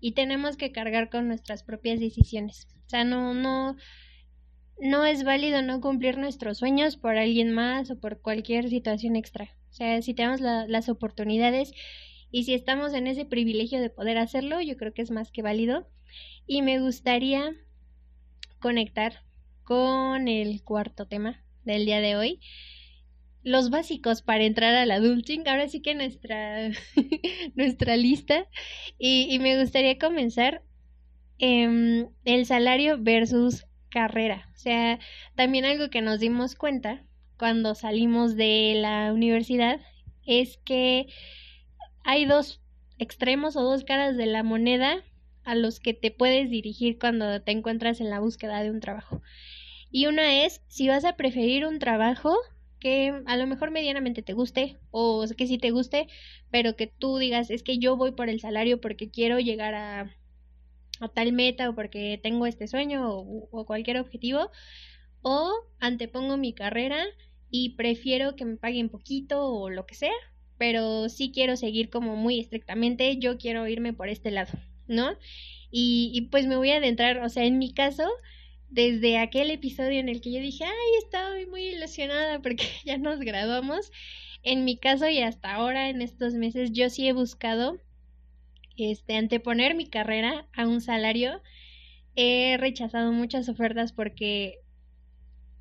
[0.00, 2.68] y tenemos que cargar con nuestras propias decisiones.
[2.86, 3.76] O sea, no, no,
[4.80, 9.54] no es válido no cumplir nuestros sueños por alguien más o por cualquier situación extra.
[9.70, 11.72] O sea, si tenemos las oportunidades
[12.30, 15.42] y si estamos en ese privilegio de poder hacerlo, yo creo que es más que
[15.42, 15.88] válido.
[16.46, 17.54] Y me gustaría
[18.60, 19.22] conectar
[19.64, 22.40] con el cuarto tema del día de hoy.
[23.46, 25.46] Los básicos para entrar al adulting.
[25.46, 26.68] Ahora sí que nuestra,
[27.54, 28.48] nuestra lista.
[28.98, 30.64] Y, me gustaría comenzar
[31.38, 34.50] eh, el salario versus carrera.
[34.52, 34.98] O sea,
[35.36, 37.04] también algo que nos dimos cuenta
[37.38, 39.80] cuando salimos de la universidad
[40.26, 41.06] es que
[42.02, 42.60] hay dos
[42.98, 45.04] extremos o dos caras de la moneda
[45.44, 49.22] a los que te puedes dirigir cuando te encuentras en la búsqueda de un trabajo.
[49.92, 52.36] Y una es si vas a preferir un trabajo
[52.78, 56.08] que a lo mejor medianamente te guste o que sí te guste,
[56.50, 60.14] pero que tú digas es que yo voy por el salario porque quiero llegar a,
[61.00, 64.50] a tal meta o porque tengo este sueño o, cualquier objetivo,
[65.22, 67.04] o antepongo mi carrera
[67.50, 70.12] y prefiero que me paguen poquito o lo que sea,
[70.58, 74.52] pero sí quiero seguir como muy estrictamente, yo quiero irme por este lado,
[74.86, 75.16] ¿no?
[75.70, 78.04] Y, y pues me voy a adentrar, o sea, en mi caso,
[78.70, 83.20] desde aquel episodio en el que yo dije, ay, estaba muy ilusionada porque ya nos
[83.20, 83.90] graduamos,
[84.42, 87.80] en mi caso y hasta ahora, en estos meses, yo sí he buscado
[88.76, 91.42] este, anteponer mi carrera a un salario.
[92.14, 94.60] He rechazado muchas ofertas porque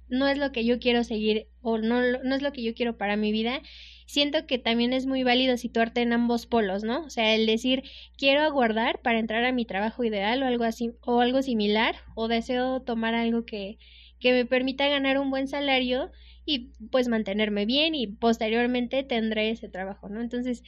[0.08, 2.97] no es lo que yo quiero seguir o no, no es lo que yo quiero
[2.97, 3.62] para mi vida
[4.06, 7.06] siento que también es muy válido situarte en ambos polos, ¿no?
[7.06, 7.84] O sea, el decir
[8.18, 12.28] quiero aguardar para entrar a mi trabajo ideal o algo así o algo similar o
[12.28, 13.78] deseo tomar algo que
[14.20, 16.12] que me permita ganar un buen salario
[16.45, 20.22] y pues mantenerme bien y posteriormente tendré ese trabajo, ¿no?
[20.22, 20.64] Entonces,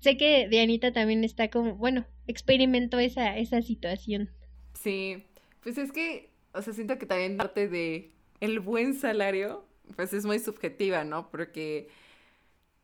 [0.00, 4.30] sé que Dianita también está como, bueno, experimentó esa esa situación.
[4.74, 5.24] Sí,
[5.62, 10.24] pues es que, o sea, siento que también parte de el buen salario, pues es
[10.24, 11.30] muy subjetiva, ¿no?
[11.30, 11.88] Porque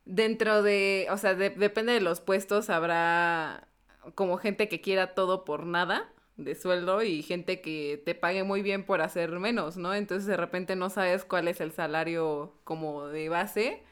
[0.05, 3.69] dentro de, o sea, depende de los puestos, habrá
[4.15, 8.63] como gente que quiera todo por nada de sueldo y gente que te pague muy
[8.63, 9.95] bien por hacer menos, ¿no?
[9.95, 13.83] Entonces de repente no sabes cuál es el salario como de base.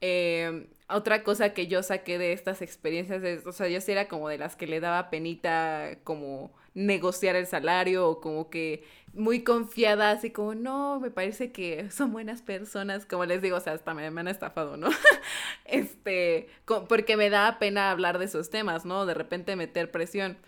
[0.00, 4.08] Eh, otra cosa que yo saqué de estas experiencias es, o sea, yo sí era
[4.08, 9.42] como de las que le daba penita como negociar el salario o como que muy
[9.42, 13.72] confiada, así como, no, me parece que son buenas personas, como les digo, o sea,
[13.72, 14.88] hasta me, han estafado, ¿no?
[15.64, 16.48] este,
[16.88, 19.06] porque me da pena hablar de esos temas, ¿no?
[19.06, 20.38] De repente meter presión.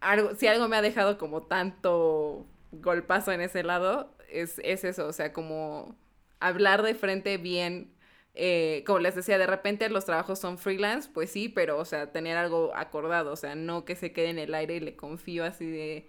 [0.00, 5.06] Algo, si algo me ha dejado como tanto golpazo en ese lado, es, es eso,
[5.06, 5.96] o sea, como
[6.40, 7.95] hablar de frente bien
[8.36, 12.12] eh, como les decía, de repente los trabajos son freelance, pues sí, pero, o sea,
[12.12, 15.44] tener algo acordado, o sea, no que se quede en el aire y le confío
[15.44, 16.06] así de,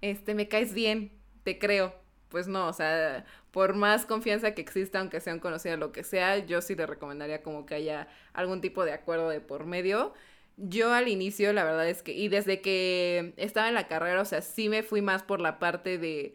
[0.00, 1.12] este, me caes bien,
[1.42, 1.94] te creo.
[2.28, 6.02] Pues no, o sea, por más confianza que exista, aunque sea un conocido lo que
[6.04, 10.14] sea, yo sí le recomendaría como que haya algún tipo de acuerdo de por medio.
[10.56, 14.24] Yo al inicio, la verdad es que, y desde que estaba en la carrera, o
[14.24, 16.34] sea, sí me fui más por la parte de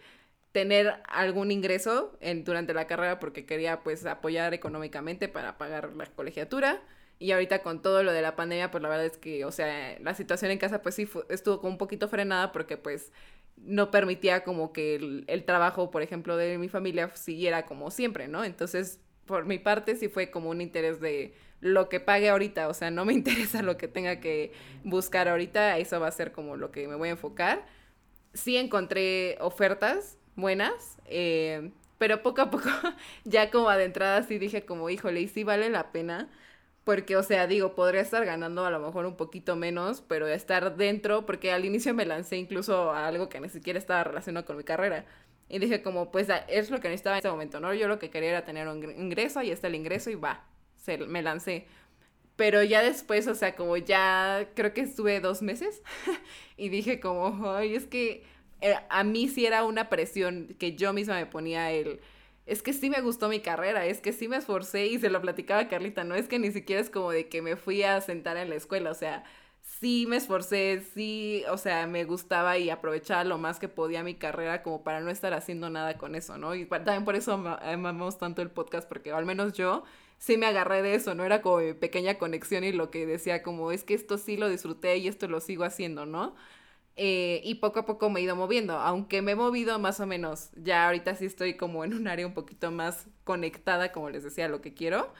[0.51, 6.05] tener algún ingreso en, durante la carrera porque quería pues apoyar económicamente para pagar la
[6.07, 6.81] colegiatura.
[7.19, 9.99] Y ahorita con todo lo de la pandemia, pues la verdad es que, o sea,
[9.99, 13.11] la situación en casa pues sí estuvo como un poquito frenada porque pues
[13.57, 18.29] no permitía como que el, el, trabajo, por ejemplo, de mi familia siguiera como siempre,
[18.29, 18.45] ¿no?
[18.45, 22.73] Entonces, por mi parte sí fue como un interés de lo que pague ahorita, o
[22.73, 26.55] sea, no me interesa lo que tenga que buscar ahorita, eso va a ser como
[26.55, 27.65] lo que me voy a enfocar.
[28.33, 32.69] Sí encontré ofertas buenas, eh, pero poco a poco,
[33.25, 36.29] ya como adentrada, sí dije como, híjole, y sí vale la pena,
[36.83, 40.75] porque, o sea, digo, podría estar ganando a lo mejor un poquito menos, pero estar
[40.75, 44.57] dentro, porque al inicio me lancé incluso a algo que ni siquiera estaba relacionado con
[44.57, 45.05] mi carrera.
[45.49, 47.73] Y dije como, pues es lo que necesitaba en ese momento, ¿no?
[47.73, 50.45] Yo lo que quería era tener un ingreso, ahí está el ingreso y va,
[50.77, 51.67] se, me lancé.
[52.35, 55.83] Pero ya después, o sea, como ya creo que estuve dos meses
[56.57, 58.23] y dije como, ay, es que
[58.89, 61.99] a mí sí era una presión que yo misma me ponía el
[62.49, 65.21] es que sí me gustó mi carrera, es que sí me esforcé y se lo
[65.21, 68.01] platicaba a Carlita, no es que ni siquiera es como de que me fui a
[68.01, 69.23] sentar en la escuela, o sea,
[69.79, 74.15] sí me esforcé, sí, o sea, me gustaba y aprovechaba lo más que podía mi
[74.15, 76.55] carrera como para no estar haciendo nada con eso, ¿no?
[76.55, 79.83] Y también por eso amamos tanto el podcast, porque al menos yo
[80.17, 81.23] sí me agarré de eso, ¿no?
[81.25, 84.49] Era como mi pequeña conexión y lo que decía como, es que esto sí lo
[84.49, 86.35] disfruté y esto lo sigo haciendo, ¿no?
[86.95, 90.05] Eh, y poco a poco me he ido moviendo, aunque me he movido más o
[90.05, 94.23] menos, ya ahorita sí estoy como en un área un poquito más conectada, como les
[94.23, 95.13] decía, lo que quiero.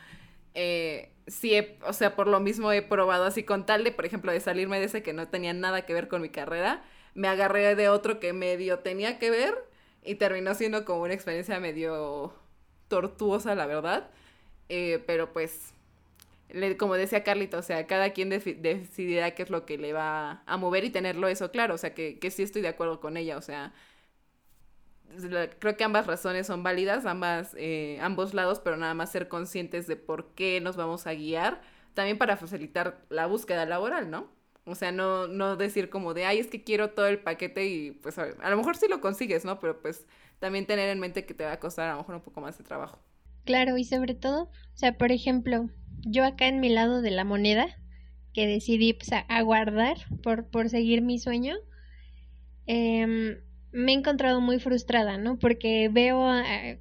[0.56, 1.56] eh, sí,
[1.86, 4.80] o sea, por lo mismo he probado así con tal de, por ejemplo, de salirme
[4.80, 6.84] de ese que no tenía nada que ver con mi carrera,
[7.16, 9.56] me agarré de otro que medio tenía que ver
[10.04, 12.34] y terminó siendo como una experiencia medio
[12.88, 14.10] tortuosa, la verdad.
[14.70, 15.74] Eh, pero pues,
[16.78, 20.58] como decía Carlito, o sea, cada quien decidirá qué es lo que le va a
[20.58, 23.38] mover y tenerlo eso claro, o sea, que, que sí estoy de acuerdo con ella,
[23.38, 23.74] o sea,
[25.60, 29.88] creo que ambas razones son válidas, ambas, eh, ambos lados, pero nada más ser conscientes
[29.88, 31.62] de por qué nos vamos a guiar,
[31.94, 34.30] también para facilitar la búsqueda laboral, ¿no?
[34.66, 37.92] O sea, no, no decir como de, ay, es que quiero todo el paquete y
[37.92, 39.60] pues a, lo mejor sí lo consigues, ¿no?
[39.60, 40.06] Pero pues
[40.38, 42.58] también tener en mente que te va a costar a lo mejor un poco más
[42.58, 43.00] de trabajo.
[43.46, 45.70] Claro, y sobre todo, o sea, por ejemplo,
[46.04, 47.68] yo acá en mi lado de la moneda,
[48.34, 51.56] que decidí pues, aguardar por, por seguir mi sueño,
[52.68, 53.38] eh,
[53.72, 55.38] me he encontrado muy frustrada, ¿no?
[55.38, 56.28] Porque veo,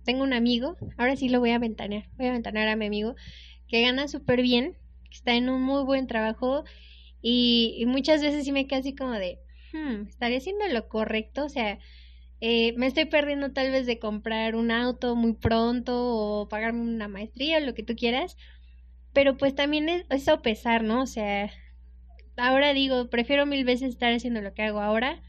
[0.04, 3.14] tengo un amigo, ahora sí lo voy a ventanear, voy a ventanear a mi amigo,
[3.66, 6.64] que gana súper bien, que está en un muy buen trabajo
[7.20, 9.38] y, muchas veces sí me quedo así como de,
[9.72, 11.44] hmm, ¿estaré haciendo lo correcto?
[11.44, 11.78] O sea,
[12.40, 17.08] eh, me estoy perdiendo tal vez de comprar un auto muy pronto o pagarme una
[17.08, 18.36] maestría o lo que tú quieras,
[19.12, 21.02] pero pues también es, es pesar, ¿no?
[21.02, 21.50] O sea,
[22.36, 25.22] ahora digo, prefiero mil veces estar haciendo lo que hago ahora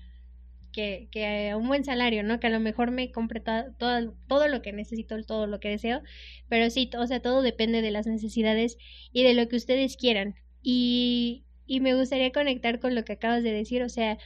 [0.71, 2.39] que, que un buen salario, ¿no?
[2.39, 6.01] Que a lo mejor me compre todo, todo, lo que necesito, todo lo que deseo,
[6.47, 8.77] pero sí, o sea, todo depende de las necesidades
[9.11, 10.35] y de lo que ustedes quieran.
[10.61, 14.17] Y, y me gustaría conectar con lo que acabas de decir, o sea,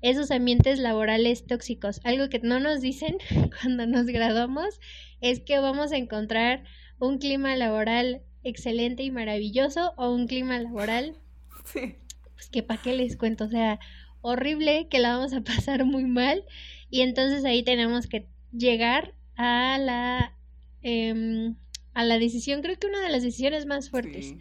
[0.00, 2.00] esos ambientes laborales tóxicos.
[2.04, 3.18] Algo que no nos dicen
[3.60, 4.80] cuando nos graduamos
[5.20, 6.64] es que vamos a encontrar
[6.98, 11.16] un clima laboral excelente y maravilloso o un clima laboral
[11.64, 11.94] sí.
[12.34, 13.78] pues que para qué les cuento, o sea,
[14.20, 16.44] horrible, que la vamos a pasar muy mal.
[16.90, 20.36] Y entonces ahí tenemos que llegar a la
[20.82, 21.54] eh,
[21.94, 24.34] a la decisión, creo que una de las decisiones más fuertes,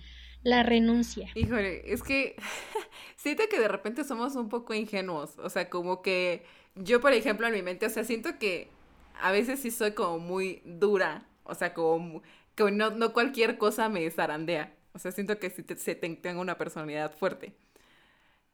[0.43, 1.29] la renuncia.
[1.35, 2.35] Híjole, es que
[3.15, 6.43] siento que de repente somos un poco ingenuos, o sea, como que
[6.75, 8.69] yo, por ejemplo, en mi mente, o sea, siento que
[9.19, 12.21] a veces sí soy como muy dura, o sea, como
[12.55, 16.57] que no, no cualquier cosa me zarandea, o sea, siento que si te, tengo una
[16.57, 17.53] personalidad fuerte.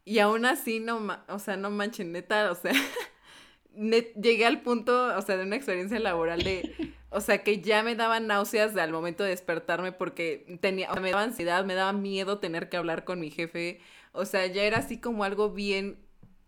[0.06, 2.72] Y aún así, no, o sea, no manchen, neta, o sea,
[3.76, 7.96] llegué al punto, o sea, de una experiencia laboral de, o sea, que ya me
[7.96, 12.70] daban náuseas al momento de despertarme porque tenía, me daba ansiedad, me daba miedo tener
[12.70, 13.82] que hablar con mi jefe,
[14.14, 15.98] o sea, ya era así como algo bien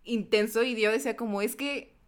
[0.04, 1.99] intenso y yo decía como, es que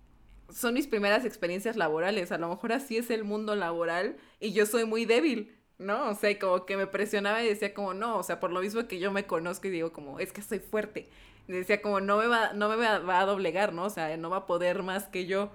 [0.52, 4.66] son mis primeras experiencias laborales, a lo mejor así es el mundo laboral y yo
[4.66, 5.58] soy muy débil.
[5.78, 6.10] ¿no?
[6.12, 8.88] O sea, como que me presionaba y decía como, no, o sea, por lo mismo
[8.88, 11.10] que yo me conozco y digo como, es que soy fuerte
[11.48, 13.86] decía como no me va, no me va, a doblegar, ¿no?
[13.86, 15.52] O sea, no va a poder más que yo.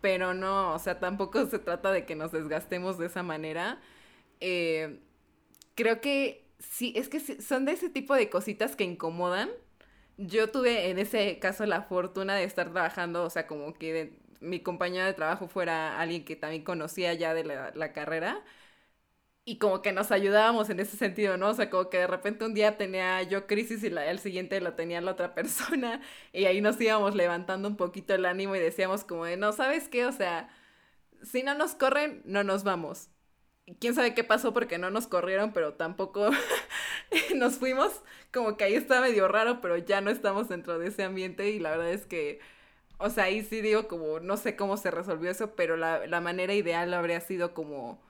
[0.00, 3.80] Pero no, o sea, tampoco se trata de que nos desgastemos de esa manera.
[4.40, 5.00] Eh,
[5.74, 9.50] creo que sí, es que son de ese tipo de cositas que incomodan.
[10.16, 14.60] Yo tuve en ese caso la fortuna de estar trabajando, o sea, como que mi
[14.62, 18.44] compañera de trabajo fuera alguien que también conocía ya de la, la carrera
[19.44, 21.48] y como que nos ayudábamos en ese sentido, ¿no?
[21.50, 24.60] O sea, como que de repente un día tenía yo crisis y la, el siguiente
[24.60, 28.60] lo tenía la otra persona y ahí nos íbamos levantando un poquito el ánimo y
[28.60, 30.04] decíamos como de, no, ¿sabes qué?
[30.06, 30.50] O sea,
[31.22, 33.10] si no nos corren, no nos vamos.
[33.80, 36.30] Quién sabe qué pasó porque no nos corrieron, pero tampoco
[37.36, 38.02] nos fuimos.
[38.32, 41.58] Como que ahí está medio raro, pero ya no estamos dentro de ese ambiente y
[41.60, 42.40] la verdad es que,
[42.98, 46.20] o sea, ahí sí digo como, no sé cómo se resolvió eso, pero la, la
[46.20, 48.00] manera ideal habría sido como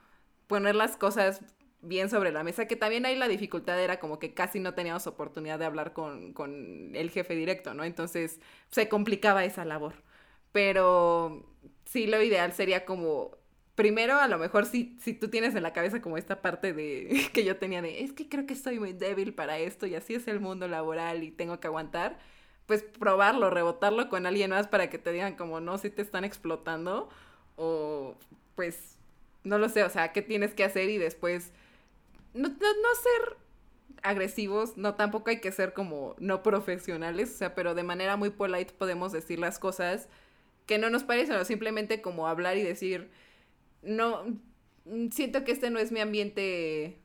[0.47, 1.41] poner las cosas
[1.81, 5.07] bien sobre la mesa, que también ahí la dificultad era como que casi no teníamos
[5.07, 7.83] oportunidad de hablar con, con el jefe directo, ¿no?
[7.85, 9.95] Entonces se complicaba esa labor.
[10.51, 11.45] Pero
[11.85, 13.37] sí, lo ideal sería como,
[13.75, 17.27] primero a lo mejor si, si tú tienes en la cabeza como esta parte de
[17.33, 20.15] que yo tenía de, es que creo que estoy muy débil para esto y así
[20.15, 22.17] es el mundo laboral y tengo que aguantar,
[22.69, 26.23] pues probarlo, rebotarlo con alguien más para que te digan como, no, si te están
[26.23, 27.09] explotando
[27.55, 28.15] o
[28.53, 28.99] pues
[29.43, 31.51] no lo sé, o sea, ¿qué tienes que hacer y después
[32.35, 33.37] no, no, ser
[34.03, 38.29] agresivos, no tampoco hay que ser como no profesionales, o sea, pero de manera muy
[38.29, 40.07] polite podemos decir las cosas
[40.67, 43.09] que no nos parecen, o simplemente como hablar y decir,
[43.81, 44.25] no,
[45.09, 46.99] siento que este no es mi ambiente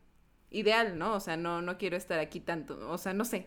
[0.51, 1.15] ideal, ¿no?
[1.15, 3.47] O sea, no, no quiero estar aquí tanto, o sea, no sé,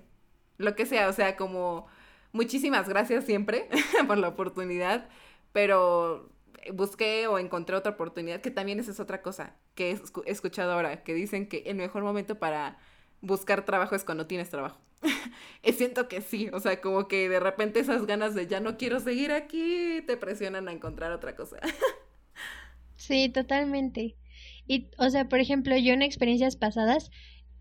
[0.57, 1.85] lo que sea, o sea, como
[2.31, 3.67] muchísimas gracias siempre
[4.07, 5.09] por la oportunidad,
[5.51, 6.29] pero
[6.73, 11.03] busqué o encontré otra oportunidad, que también esa es otra cosa que he escuchado ahora,
[11.03, 12.77] que dicen que el mejor momento para
[13.21, 14.79] buscar trabajo es cuando tienes trabajo.
[15.63, 18.77] y siento que sí, o sea, como que de repente esas ganas de ya no
[18.77, 21.57] quiero seguir aquí te presionan a encontrar otra cosa.
[22.95, 24.15] sí, totalmente.
[24.67, 27.11] Y, o sea, por ejemplo, yo en experiencias pasadas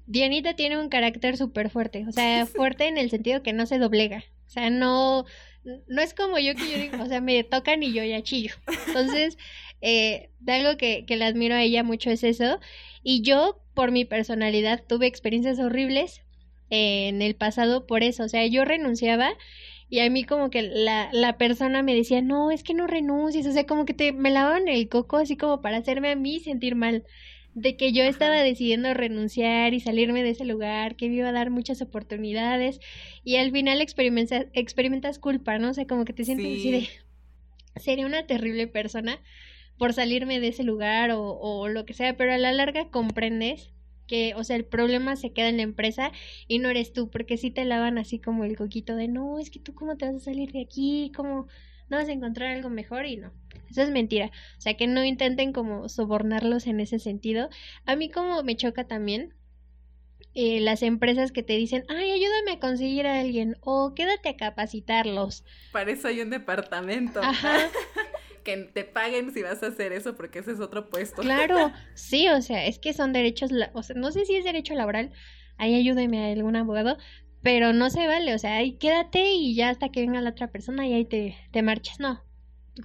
[0.06, 3.78] Dianita tiene un carácter súper fuerte, o sea, fuerte en el sentido que no se
[3.78, 5.24] doblega, o sea, no,
[5.64, 8.54] no es como yo que yo digo, o sea, me tocan y yo ya chillo.
[8.86, 9.36] Entonces,
[9.80, 12.60] eh, de algo que, que le admiro a ella mucho es eso.
[13.02, 16.22] Y yo, por mi personalidad, tuve experiencias horribles
[16.70, 19.32] en el pasado por eso, o sea, yo renunciaba
[19.88, 23.46] y a mí como que la, la persona me decía, no, es que no renuncies,
[23.46, 26.40] o sea, como que te, me lavaban el coco así como para hacerme a mí
[26.40, 27.04] sentir mal
[27.56, 31.32] de que yo estaba decidiendo renunciar y salirme de ese lugar, que me iba a
[31.32, 32.80] dar muchas oportunidades
[33.24, 35.70] y al final experimentas, experimentas culpa, ¿no?
[35.70, 36.88] O sea, como que te sientes así de,
[37.80, 39.22] sería una terrible persona
[39.78, 43.72] por salirme de ese lugar o, o lo que sea, pero a la larga comprendes
[44.06, 46.12] que, o sea, el problema se queda en la empresa
[46.48, 49.50] y no eres tú, porque si te lavan así como el coquito de, no, es
[49.50, 51.48] que tú cómo te vas a salir de aquí, cómo
[51.88, 53.32] no vas a encontrar algo mejor y no.
[53.70, 54.30] Eso es mentira.
[54.58, 57.48] O sea, que no intenten como sobornarlos en ese sentido.
[57.84, 59.34] A mí como me choca también
[60.34, 64.36] eh, las empresas que te dicen, ay, ayúdame a conseguir a alguien o quédate a
[64.36, 65.44] capacitarlos.
[65.72, 67.20] Para eso hay un departamento.
[67.22, 67.70] Ajá.
[68.46, 71.22] que te paguen si vas a hacer eso porque ese es otro puesto.
[71.22, 74.74] Claro, sí, o sea, es que son derechos, o sea, no sé si es derecho
[74.74, 75.10] laboral,
[75.56, 76.98] ahí ayúdeme a algún abogado,
[77.42, 80.48] pero no se vale, o sea, ahí quédate y ya hasta que venga la otra
[80.52, 82.25] persona y ahí te, te marchas, no.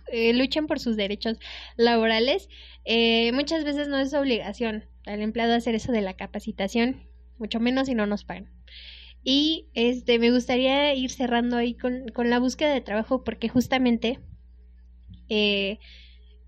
[0.07, 1.37] Eh, luchen por sus derechos
[1.75, 2.49] laborales.
[2.85, 7.03] Eh, muchas veces no es obligación al empleado hacer eso de la capacitación,
[7.37, 8.49] mucho menos si no nos pagan.
[9.23, 14.19] Y este me gustaría ir cerrando ahí con, con la búsqueda de trabajo porque justamente
[15.29, 15.79] eh,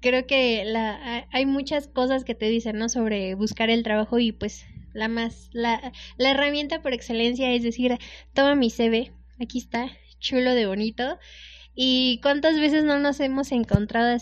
[0.01, 2.89] creo que la, hay muchas cosas que te dicen, ¿no?
[2.89, 7.97] Sobre buscar el trabajo y pues la más, la, la herramienta por excelencia es decir,
[8.33, 11.19] toma mi CV, aquí está, chulo de bonito.
[11.75, 14.17] Y cuántas veces no nos hemos encontrado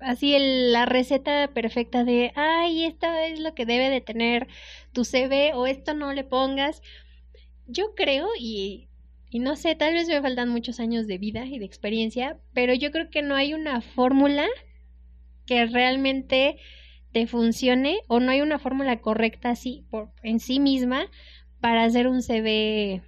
[0.00, 4.48] así el, la receta perfecta de, ay, esto es lo que debe de tener
[4.92, 6.82] tu CV o esto no le pongas.
[7.66, 8.88] Yo creo y,
[9.30, 12.74] y no sé, tal vez me faltan muchos años de vida y de experiencia, pero
[12.74, 14.46] yo creo que no hay una fórmula
[15.46, 16.58] que realmente
[17.12, 21.10] te funcione o no hay una fórmula correcta así por, en sí misma
[21.60, 23.02] para hacer un CV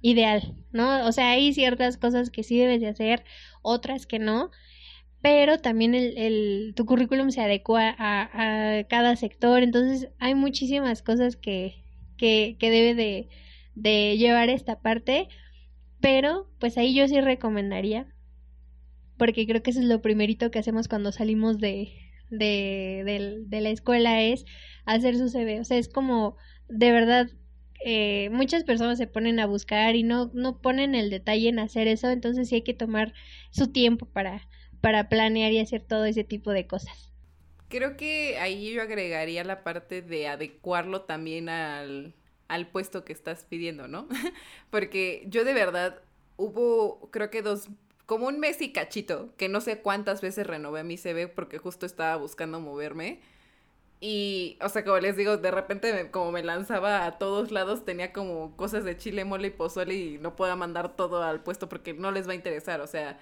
[0.00, 1.06] ideal, ¿no?
[1.06, 3.24] O sea, hay ciertas cosas que sí debes de hacer,
[3.62, 4.50] otras que no,
[5.22, 11.36] pero también el, el tu currículum se adecua a, cada sector, entonces hay muchísimas cosas
[11.36, 11.84] que,
[12.16, 13.28] que, que debe de,
[13.74, 15.28] de llevar esta parte,
[16.00, 18.06] pero pues ahí yo sí recomendaría,
[19.18, 21.94] porque creo que eso es lo primerito que hacemos cuando salimos de,
[22.30, 24.44] de, de, la escuela es
[24.84, 25.60] hacer su CV.
[25.60, 26.36] O sea, es como,
[26.68, 27.28] de verdad,
[27.88, 31.86] eh, muchas personas se ponen a buscar y no, no ponen el detalle en hacer
[31.86, 33.14] eso, entonces sí hay que tomar
[33.52, 34.48] su tiempo para,
[34.80, 37.12] para planear y hacer todo ese tipo de cosas.
[37.68, 42.16] Creo que ahí yo agregaría la parte de adecuarlo también al,
[42.48, 44.08] al puesto que estás pidiendo, ¿no?
[44.70, 46.02] Porque yo de verdad
[46.36, 47.68] hubo, creo que dos
[48.06, 51.86] como un mes y cachito, que no sé cuántas veces renové mi CV porque justo
[51.86, 53.20] estaba buscando moverme.
[54.00, 58.12] Y, o sea, como les digo, de repente como me lanzaba a todos lados, tenía
[58.12, 61.94] como cosas de chile, mole y pozole y no puedo mandar todo al puesto porque
[61.94, 62.80] no les va a interesar.
[62.82, 63.18] O sea,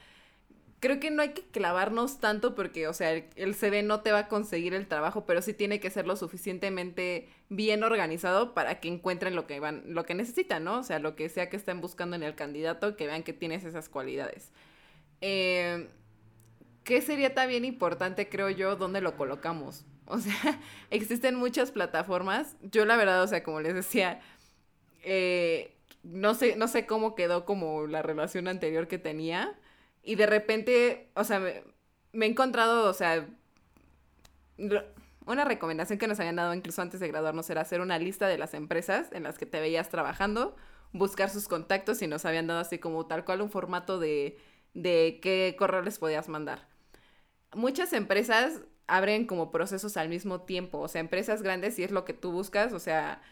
[0.85, 4.18] creo que no hay que clavarnos tanto porque, o sea, el, CV no te va
[4.20, 8.89] a conseguir el trabajo, pero sí tiene que ser lo suficientemente bien organizado para que
[8.89, 10.81] encuentren lo que van, lo que necesitan, ¿no?
[10.81, 13.64] O sea, lo que sea que estén buscando en el candidato, que vean que tienes
[13.64, 14.53] esas cualidades.
[15.22, 15.89] Eh,
[16.85, 19.87] ¿Qué sería también importante, creo yo, dónde lo colocamos?
[20.07, 22.57] O sea, existen muchas plataformas.
[22.62, 24.20] Yo la verdad, o sea, como les decía,
[25.02, 29.59] eh, no sé, no sé cómo quedó como la relación anterior que tenía.
[30.02, 31.62] Y de repente, o sea, me,
[32.12, 33.26] me he encontrado, o sea,
[35.26, 38.38] una recomendación que nos habían dado incluso antes de graduarnos era hacer una lista de
[38.38, 40.55] las empresas en las que te veías trabajando,
[40.92, 44.38] buscar sus contactos y nos habían dado así como tal cual un formato de
[44.74, 46.66] de qué correo les podías mandar.
[47.55, 52.05] Muchas empresas abren como procesos al mismo tiempo, o sea, empresas grandes, si es lo
[52.05, 53.22] que tú buscas, o sea,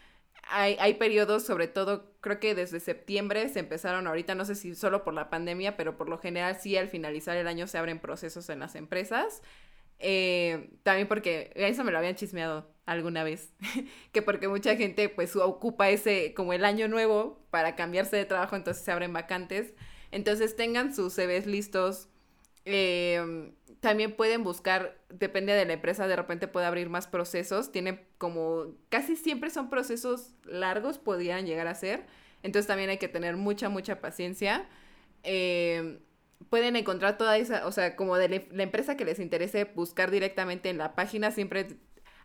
[0.49, 4.75] hay, hay periodos, sobre todo, creo que desde septiembre se empezaron ahorita, no sé si
[4.75, 7.99] solo por la pandemia, pero por lo general sí al finalizar el año se abren
[7.99, 9.41] procesos en las empresas.
[9.99, 13.53] Eh, también porque eso me lo habían chismeado alguna vez,
[14.11, 18.55] que porque mucha gente pues ocupa ese como el año nuevo para cambiarse de trabajo,
[18.55, 19.73] entonces se abren vacantes.
[20.11, 22.09] Entonces tengan sus CVs listos.
[22.65, 27.71] Em, también pueden buscar, depende de la empresa, de repente puede abrir más procesos.
[27.71, 32.05] Tiene como, casi siempre son procesos largos, podrían llegar a ser.
[32.43, 34.67] Entonces también hay que tener mucha, mucha paciencia.
[35.23, 35.99] Em,
[36.49, 40.69] pueden encontrar toda esa, o sea, como de la empresa que les interese, buscar directamente
[40.69, 41.31] en la página.
[41.31, 41.77] Siempre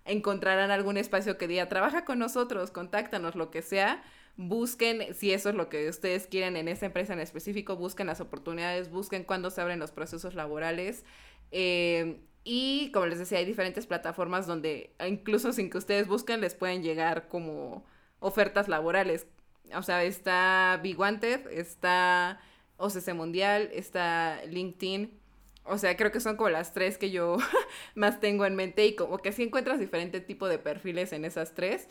[0.05, 4.03] encontrarán algún espacio que diga, trabaja con nosotros, contáctanos, lo que sea.
[4.41, 8.21] Busquen, si eso es lo que ustedes quieren en esa empresa en específico, busquen las
[8.21, 11.05] oportunidades, busquen cuándo se abren los procesos laborales.
[11.51, 16.55] Eh, y como les decía, hay diferentes plataformas donde incluso sin que ustedes busquen les
[16.55, 17.85] pueden llegar como
[18.21, 19.27] ofertas laborales.
[19.75, 22.41] O sea, está Wanted, está
[22.77, 25.19] OCC Mundial, está LinkedIn.
[25.65, 27.39] O sea, creo que son como las tres que yo
[27.97, 31.55] más tengo en mente y como que sí encuentras diferente tipo de perfiles en esas
[31.55, 31.89] tres.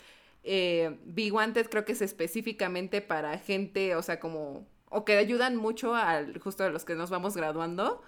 [0.49, 5.57] Eh, Big Wanted creo que es específicamente para gente, o sea, como, o que ayudan
[5.57, 8.01] mucho al, justo a los que nos vamos graduando.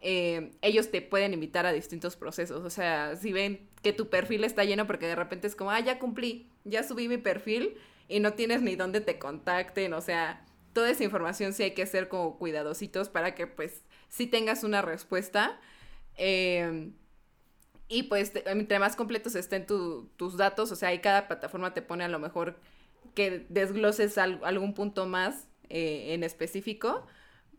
[0.00, 2.64] Eh, ellos te pueden invitar a distintos procesos.
[2.64, 5.78] O sea, si ven que tu perfil está lleno porque de repente es como, ah,
[5.78, 7.76] ya cumplí, ya subí mi perfil
[8.08, 9.94] y no tienes ni dónde te contacten.
[9.94, 14.26] O sea, toda esa información sí hay que ser como cuidadositos para que pues sí
[14.26, 15.60] tengas una respuesta.
[16.16, 16.90] Eh,
[17.88, 22.04] y pues entre más completos estén tus datos, o sea, ahí cada plataforma te pone
[22.04, 22.58] a lo mejor
[23.14, 27.06] que desgloses algún punto más eh, en específico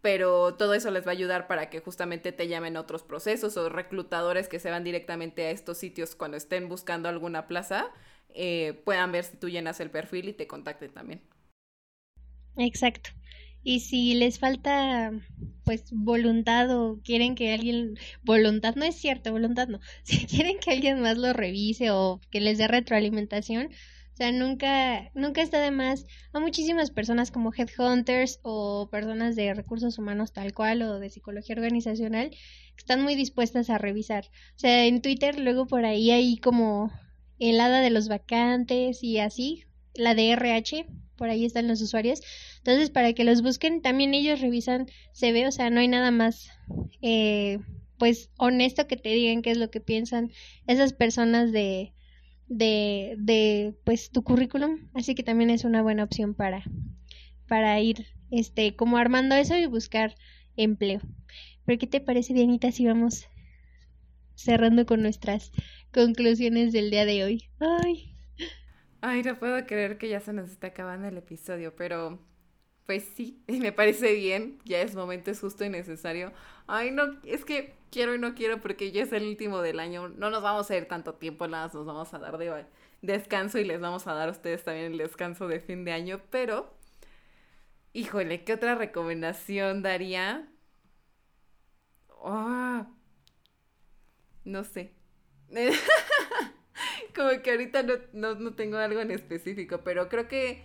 [0.06, 3.70] pero todo eso les va a ayudar para que justamente te llamen otros procesos o
[3.70, 7.88] reclutadores que se van directamente a estos sitios cuando estén buscando alguna plaza,
[8.30, 11.24] eh, puedan ver si tú llenas el perfil y te contacten también.
[12.56, 13.10] Exacto.
[13.66, 15.12] Y si les falta
[15.64, 19.80] pues voluntad o quieren que alguien voluntad no es cierto, voluntad no.
[20.04, 23.72] Si quieren que alguien más lo revise o que les dé retroalimentación,
[24.14, 29.56] o sea, nunca, nunca está de más a muchísimas personas como headhunters o personas de
[29.56, 32.38] recursos humanos tal cual o de psicología organizacional que
[32.78, 34.26] están muy dispuestas a revisar.
[34.56, 36.92] O sea, en Twitter luego por ahí hay como
[37.40, 40.86] el de los vacantes y así, la de RH,
[41.18, 42.22] por ahí están los usuarios.
[42.58, 44.88] Entonces, para que los busquen, también ellos revisan
[45.22, 46.50] ve, o sea, no hay nada más,
[47.02, 47.60] eh,
[47.98, 50.32] pues, honesto que te digan qué es lo que piensan
[50.68, 51.94] esas personas de
[52.48, 56.64] de, de pues tu currículum, así que también es una buena opción para,
[57.48, 60.16] para ir este como armando eso y buscar
[60.56, 61.02] empleo.
[61.66, 63.26] Pero ¿qué te parece, Dianita, si vamos
[64.36, 65.52] cerrando con nuestras
[65.92, 67.50] conclusiones del día de hoy?
[67.60, 68.15] Ay.
[69.08, 72.20] Ay, no puedo creer que ya se nos está acabando el episodio, pero
[72.86, 76.34] pues sí, me parece bien, ya es momento, es justo y necesario.
[76.68, 80.10] Ay, no, es que quiero y no quiero porque ya es el último del año,
[80.10, 82.66] no nos vamos a ir tanto tiempo, nada nos vamos a dar de
[83.02, 86.22] descanso y les vamos a dar a ustedes también el descanso de fin de año,
[86.32, 86.74] pero,
[87.94, 90.48] híjole, ¿qué otra recomendación daría?
[92.24, 92.86] Oh,
[94.46, 94.94] no sé.
[97.16, 100.64] Como que ahorita no, no, tengo algo en específico, pero creo que...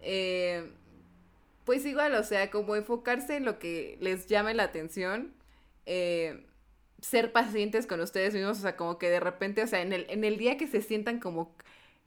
[0.00, 0.70] Eh,
[1.66, 5.34] pues igual, o sea, como enfocarse en lo que les llame la atención,
[5.84, 6.46] eh,
[7.00, 10.06] ser pacientes con ustedes mismos, o sea, como que de repente, o sea, en el,
[10.08, 11.56] en el día que se sientan como,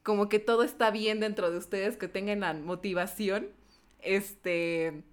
[0.01, 3.49] como que todo está bien dentro de ustedes, que tengan la motivación,
[4.01, 5.03] este,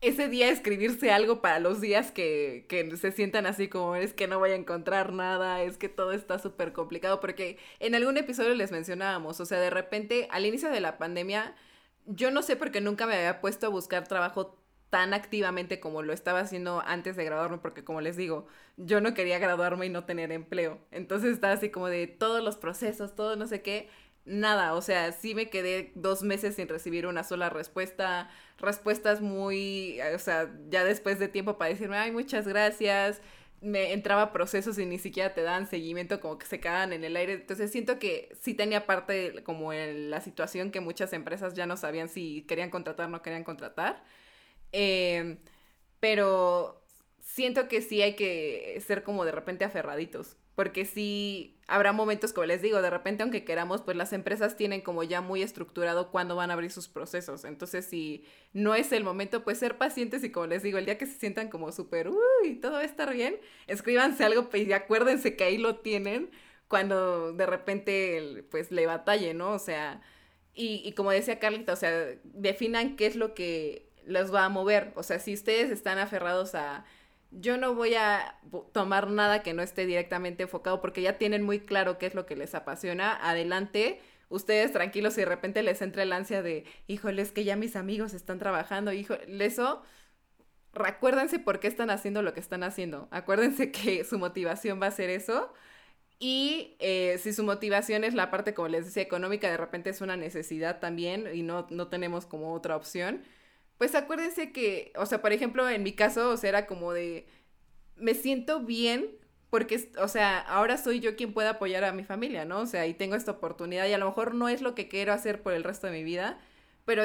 [0.00, 4.28] ese día escribirse algo para los días que, que se sientan así como es que
[4.28, 8.54] no voy a encontrar nada, es que todo está súper complicado, porque en algún episodio
[8.54, 11.54] les mencionábamos, o sea, de repente al inicio de la pandemia,
[12.06, 14.58] yo no sé porque nunca me había puesto a buscar trabajo
[14.90, 19.14] tan activamente como lo estaba haciendo antes de graduarme, porque como les digo, yo no
[19.14, 20.78] quería graduarme y no tener empleo.
[20.90, 23.88] Entonces estaba así como de todos los procesos, todo no sé qué,
[24.26, 30.00] nada, o sea, sí me quedé dos meses sin recibir una sola respuesta, respuestas muy,
[30.14, 33.22] o sea, ya después de tiempo para decirme, ay, muchas gracias,
[33.60, 37.16] me entraba procesos y ni siquiera te dan seguimiento, como que se quedaban en el
[37.16, 37.34] aire.
[37.34, 41.76] Entonces siento que sí tenía parte como en la situación que muchas empresas ya no
[41.76, 44.04] sabían si querían contratar o no querían contratar.
[44.72, 45.38] Em,
[46.00, 46.84] pero
[47.20, 52.46] siento que sí hay que ser como de repente aferraditos porque sí habrá momentos, como
[52.46, 56.34] les digo, de repente aunque queramos, pues las empresas tienen como ya muy estructurado cuándo
[56.34, 57.44] van a abrir sus procesos.
[57.44, 60.96] Entonces, si no es el momento, pues ser pacientes y como les digo, el día
[60.96, 63.36] que se sientan como súper, uy, todo va a estar bien,
[63.66, 66.30] escríbanse algo pues, y acuérdense que ahí lo tienen
[66.68, 69.52] cuando de repente pues le batalle, ¿no?
[69.52, 70.00] O sea,
[70.54, 71.92] y, y como decía Carlita, o sea,
[72.24, 74.92] definan qué es lo que los va a mover.
[74.96, 76.84] O sea, si ustedes están aferrados a
[77.30, 78.38] yo no voy a
[78.72, 82.26] tomar nada que no esté directamente enfocado porque ya tienen muy claro qué es lo
[82.26, 83.16] que les apasiona.
[83.28, 87.56] Adelante, ustedes tranquilos y de repente les entra el ansia de, híjole, es que ya
[87.56, 89.82] mis amigos están trabajando, híjole, eso,
[90.72, 93.08] recuérdense por qué están haciendo lo que están haciendo.
[93.10, 95.52] Acuérdense que su motivación va a ser eso.
[96.18, 100.00] Y eh, si su motivación es la parte, como les decía, económica, de repente es
[100.00, 103.22] una necesidad también y no, no tenemos como otra opción
[103.78, 107.26] pues acuérdense que, o sea, por ejemplo, en mi caso, o sea, era como de,
[107.96, 109.10] me siento bien
[109.50, 112.60] porque, o sea, ahora soy yo quien puede apoyar a mi familia, ¿no?
[112.60, 115.12] O sea, y tengo esta oportunidad y a lo mejor no es lo que quiero
[115.12, 116.38] hacer por el resto de mi vida,
[116.84, 117.04] pero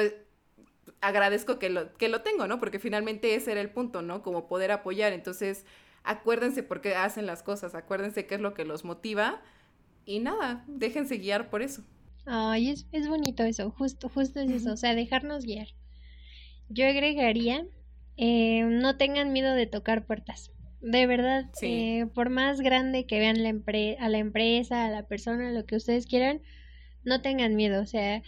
[1.00, 2.58] agradezco que lo, que lo tengo, ¿no?
[2.58, 4.22] Porque finalmente ese era el punto, ¿no?
[4.22, 5.12] Como poder apoyar.
[5.12, 5.64] Entonces,
[6.04, 9.40] acuérdense por qué hacen las cosas, acuérdense qué es lo que los motiva
[10.04, 11.82] y nada, déjense guiar por eso.
[12.26, 15.68] Ay, es, es bonito eso, justo, justo es eso, o sea, dejarnos guiar.
[16.72, 17.66] Yo agregaría,
[18.16, 20.50] eh, no tengan miedo de tocar puertas.
[20.80, 23.50] De verdad, eh, por más grande que vean la
[24.00, 26.40] a la empresa, a la persona, lo que ustedes quieran,
[27.04, 27.80] no tengan miedo.
[27.80, 28.22] O sea,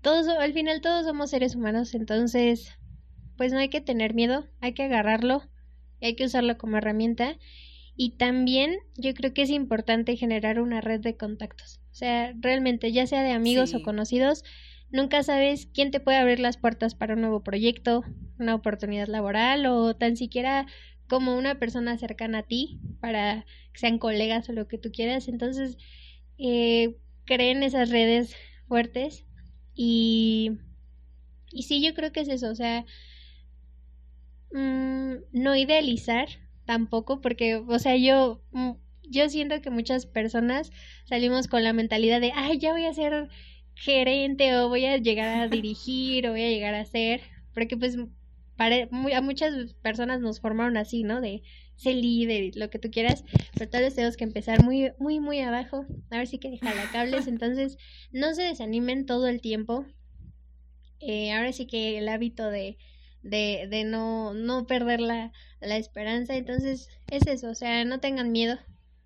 [0.00, 2.76] todos, al final todos somos seres humanos, entonces,
[3.36, 5.42] pues no hay que tener miedo, hay que agarrarlo,
[6.00, 7.36] y hay que usarlo como herramienta.
[7.96, 11.80] Y también yo creo que es importante generar una red de contactos.
[11.92, 14.42] O sea, realmente, ya sea de amigos o conocidos,
[14.92, 18.04] nunca sabes quién te puede abrir las puertas para un nuevo proyecto,
[18.38, 20.66] una oportunidad laboral o tan siquiera
[21.08, 25.28] como una persona cercana a ti para que sean colegas o lo que tú quieras.
[25.28, 25.76] Entonces,
[26.38, 28.34] eh, creen esas redes
[28.68, 29.26] fuertes
[29.74, 30.52] y,
[31.52, 32.84] y sí, yo creo que es eso, o sea,
[34.52, 36.28] mm, no idealizar
[36.64, 38.72] tampoco, porque, o sea, yo, mm,
[39.08, 40.70] yo siento que muchas personas
[41.04, 43.28] salimos con la mentalidad de, ay, ya voy a ser
[43.80, 47.22] gerente o voy a llegar a dirigir o voy a llegar a ser,
[47.54, 51.22] porque pues a muchas personas nos formaron así, ¿no?
[51.22, 51.42] De
[51.76, 53.24] ser líder, lo que tú quieras,
[53.56, 55.86] pero tal vez tenemos que empezar muy, muy, muy abajo.
[56.10, 56.60] A ver si que
[56.92, 57.78] cables, entonces
[58.12, 59.86] no se desanimen todo el tiempo.
[61.00, 62.76] Eh, ahora sí que el hábito de,
[63.22, 68.30] de, de no, no perder la, la esperanza, entonces es eso, o sea, no tengan
[68.30, 68.58] miedo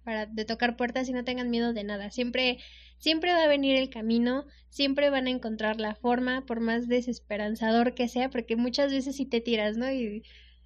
[0.04, 2.10] para de tocar puertas y no tengan miedo de nada.
[2.10, 2.58] Siempre
[2.98, 7.94] siempre va a venir el camino, siempre van a encontrar la forma, por más desesperanzador
[7.94, 9.90] que sea, porque muchas veces si te tiras, ¿no?
[9.90, 10.22] Y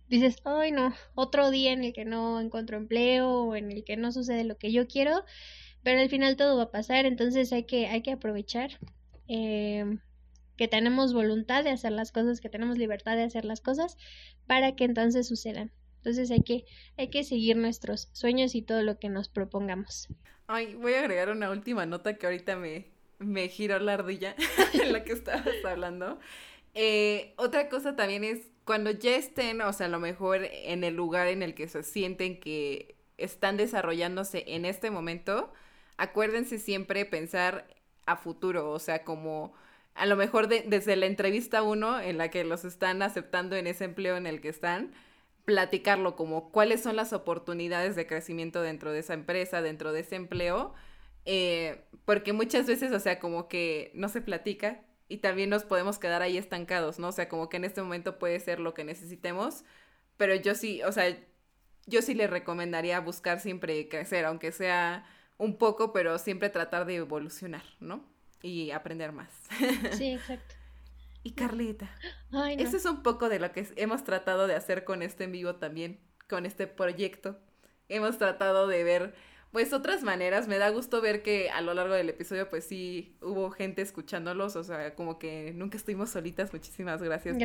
[0.08, 3.96] dices, ay no, otro día en el que no encuentro empleo o en el que
[3.96, 5.24] no sucede lo que yo quiero,
[5.82, 8.78] pero al final todo va a pasar, entonces hay que, hay que aprovechar.
[9.28, 9.98] Eh,
[10.56, 13.96] que tenemos voluntad de hacer las cosas, que tenemos libertad de hacer las cosas,
[14.46, 15.70] para que entonces sucedan.
[16.08, 16.64] Entonces hay que,
[16.96, 20.08] hay que seguir nuestros sueños y todo lo que nos propongamos.
[20.46, 22.86] Ay, voy a agregar una última nota que ahorita me,
[23.18, 24.34] me giró la ardilla
[24.72, 26.18] en la que estabas hablando.
[26.72, 30.94] Eh, otra cosa también es cuando ya estén, o sea, a lo mejor en el
[30.94, 35.52] lugar en el que se sienten que están desarrollándose en este momento,
[35.98, 37.66] acuérdense siempre pensar
[38.06, 39.52] a futuro, o sea, como
[39.94, 43.84] a lo mejor desde la entrevista uno en la que los están aceptando en ese
[43.84, 44.94] empleo en el que están,
[45.48, 50.14] platicarlo como cuáles son las oportunidades de crecimiento dentro de esa empresa, dentro de ese
[50.14, 50.74] empleo,
[51.24, 55.98] eh, porque muchas veces, o sea, como que no se platica y también nos podemos
[55.98, 57.08] quedar ahí estancados, ¿no?
[57.08, 59.64] O sea, como que en este momento puede ser lo que necesitemos,
[60.18, 61.16] pero yo sí, o sea,
[61.86, 65.06] yo sí le recomendaría buscar siempre crecer, aunque sea
[65.38, 68.04] un poco, pero siempre tratar de evolucionar, ¿no?
[68.42, 69.30] Y aprender más.
[69.96, 70.57] Sí, exacto.
[71.22, 71.90] Y Carlita,
[72.58, 75.56] eso es un poco de lo que hemos tratado de hacer con este en vivo
[75.56, 77.38] también, con este proyecto.
[77.88, 79.14] Hemos tratado de ver
[79.52, 80.48] pues otras maneras.
[80.48, 84.56] Me da gusto ver que a lo largo del episodio pues sí hubo gente escuchándolos,
[84.56, 86.52] o sea, como que nunca estuvimos solitas.
[86.52, 87.36] Muchísimas gracias,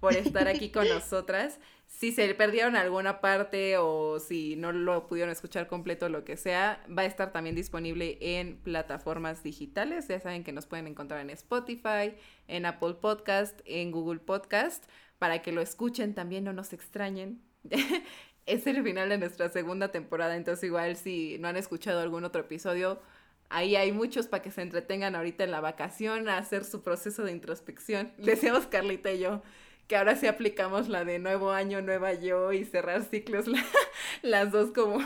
[0.00, 1.58] Por, estar aquí con nosotras.
[1.86, 6.84] Si se perdieron alguna parte o si no lo pudieron escuchar completo, lo que sea,
[6.86, 10.08] va a estar también disponible en plataformas digitales.
[10.08, 12.14] Ya saben que nos pueden encontrar en Spotify,
[12.48, 14.84] en Apple Podcast, en Google Podcast,
[15.18, 17.42] para que lo escuchen también, no nos extrañen.
[18.46, 22.42] es el final de nuestra segunda temporada, entonces igual si no han escuchado algún otro
[22.42, 23.00] episodio,
[23.50, 27.22] ahí hay muchos para que se entretengan ahorita en la vacación a hacer su proceso
[27.22, 28.12] de introspección.
[28.18, 29.42] Decíamos Carlita y yo
[29.86, 33.46] que ahora sí aplicamos la de nuevo año, nueva yo y cerrar ciclos,
[34.22, 34.98] las dos como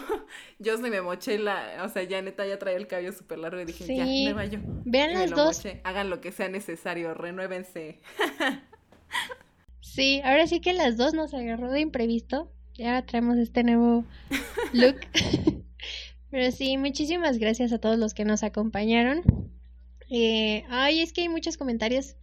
[0.58, 3.60] yo se me moché la, o sea, ya neta ya traía el cabello súper largo
[3.60, 4.60] y dije, ya, nueva yo.
[4.84, 5.62] Vean las dos.
[5.82, 8.00] Hagan lo que sea necesario, renuévense.
[9.80, 14.04] sí, ahora sí que las dos nos agarró de imprevisto ya traemos este nuevo
[14.72, 14.96] look.
[16.30, 19.22] Pero sí, muchísimas gracias a todos los que nos acompañaron.
[20.10, 22.16] Eh, ay, es que hay muchos comentarios,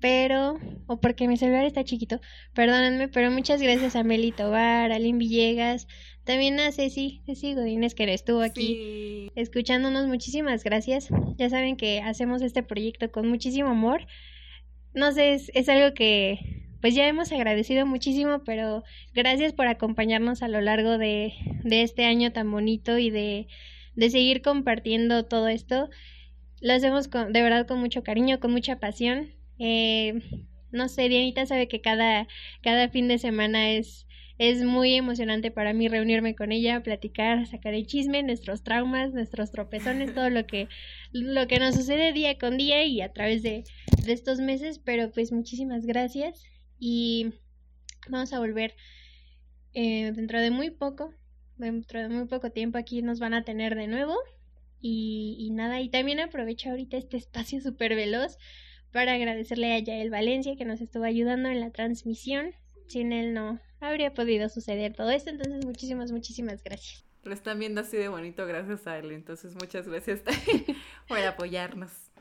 [0.00, 2.20] pero, o porque mi celular está chiquito,
[2.54, 5.86] perdónenme, pero muchas gracias a Meli Tobar, a Lynn Villegas,
[6.24, 11.08] también a Ceci, Ceci Godínez que estuvo aquí escuchándonos, muchísimas gracias.
[11.38, 14.06] Ya saben que hacemos este proyecto con muchísimo amor.
[14.94, 18.82] No sé, es algo que pues ya hemos agradecido muchísimo, pero
[19.14, 21.32] gracias por acompañarnos a lo largo de,
[21.64, 23.46] este año tan bonito y de,
[24.10, 25.90] seguir compartiendo todo esto.
[26.60, 29.30] Lo hacemos con, de verdad con mucho cariño, con mucha pasión.
[29.60, 30.22] Eh,
[30.72, 32.26] no sé, Dianita sabe que cada,
[32.62, 34.08] cada fin de semana es,
[34.38, 39.52] Es muy emocionante para mí reunirme con ella, platicar, sacar el chisme, nuestros traumas, nuestros
[39.52, 40.66] tropezones, todo lo que,
[41.12, 43.62] lo que nos sucede día con día y a través de
[44.08, 44.80] estos meses.
[44.80, 46.51] Pero pues muchísimas gracias
[46.84, 47.32] y
[48.08, 48.74] vamos a volver
[49.72, 51.14] eh, dentro de muy poco,
[51.56, 54.16] dentro de muy poco tiempo aquí nos van a tener de nuevo.
[54.80, 58.36] Y, y nada, y también aprovecho ahorita este espacio súper veloz
[58.90, 62.52] para agradecerle a Yael Valencia que nos estuvo ayudando en la transmisión.
[62.88, 67.04] Sin él no habría podido suceder todo esto, entonces muchísimas, muchísimas gracias.
[67.22, 70.22] Lo están viendo así de bonito gracias a él, entonces muchas gracias
[71.06, 72.11] por apoyarnos.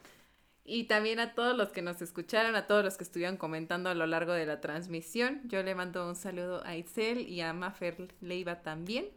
[0.73, 3.93] Y también a todos los que nos escucharon, a todos los que estuvieron comentando a
[3.93, 5.41] lo largo de la transmisión.
[5.49, 9.09] Yo le mando un saludo a Itzel y a Mafer Leiva también.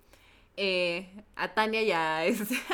[0.57, 2.23] Eh, a Tania y a,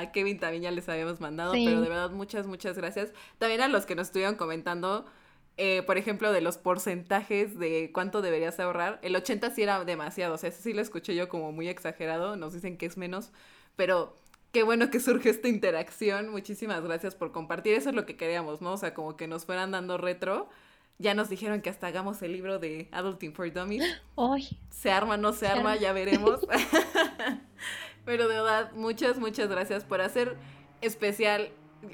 [0.00, 3.12] a, Kevin también ya les habíamos mandado, pero de verdad muchas, muchas gracias.
[3.36, 5.04] También a los que nos estuvieron comentando,
[5.58, 8.98] eh, por ejemplo, de los porcentajes de cuánto deberías ahorrar.
[9.02, 12.36] El 80 sí era demasiado, o sea, ese sí lo escuché yo como muy exagerado,
[12.36, 13.30] nos dicen que es menos,
[13.76, 14.21] pero
[14.52, 16.28] qué bueno que surge esta interacción.
[16.28, 18.72] Muchísimas gracias por compartir, eso es lo que queríamos, ¿no?
[18.72, 20.48] O sea, como que nos fueran dando retro
[21.02, 24.00] ya nos dijeron que hasta hagamos el libro de Adulting for Dummies.
[24.16, 24.48] Ay.
[24.70, 26.40] Se arma, no se arma, ya veremos.
[28.04, 30.36] Pero de verdad, muchas, muchas gracias por hacer
[30.80, 31.50] especial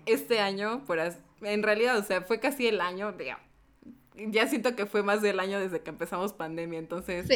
[0.06, 0.84] este año.
[0.84, 0.98] Por
[1.40, 3.14] En realidad, o sea, fue casi el año.
[4.14, 6.78] Ya siento que fue más del año desde que empezamos pandemia.
[6.78, 7.26] Entonces,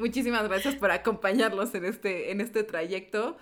[0.00, 3.36] muchísimas gracias por acompañarlos en este, en este trayecto.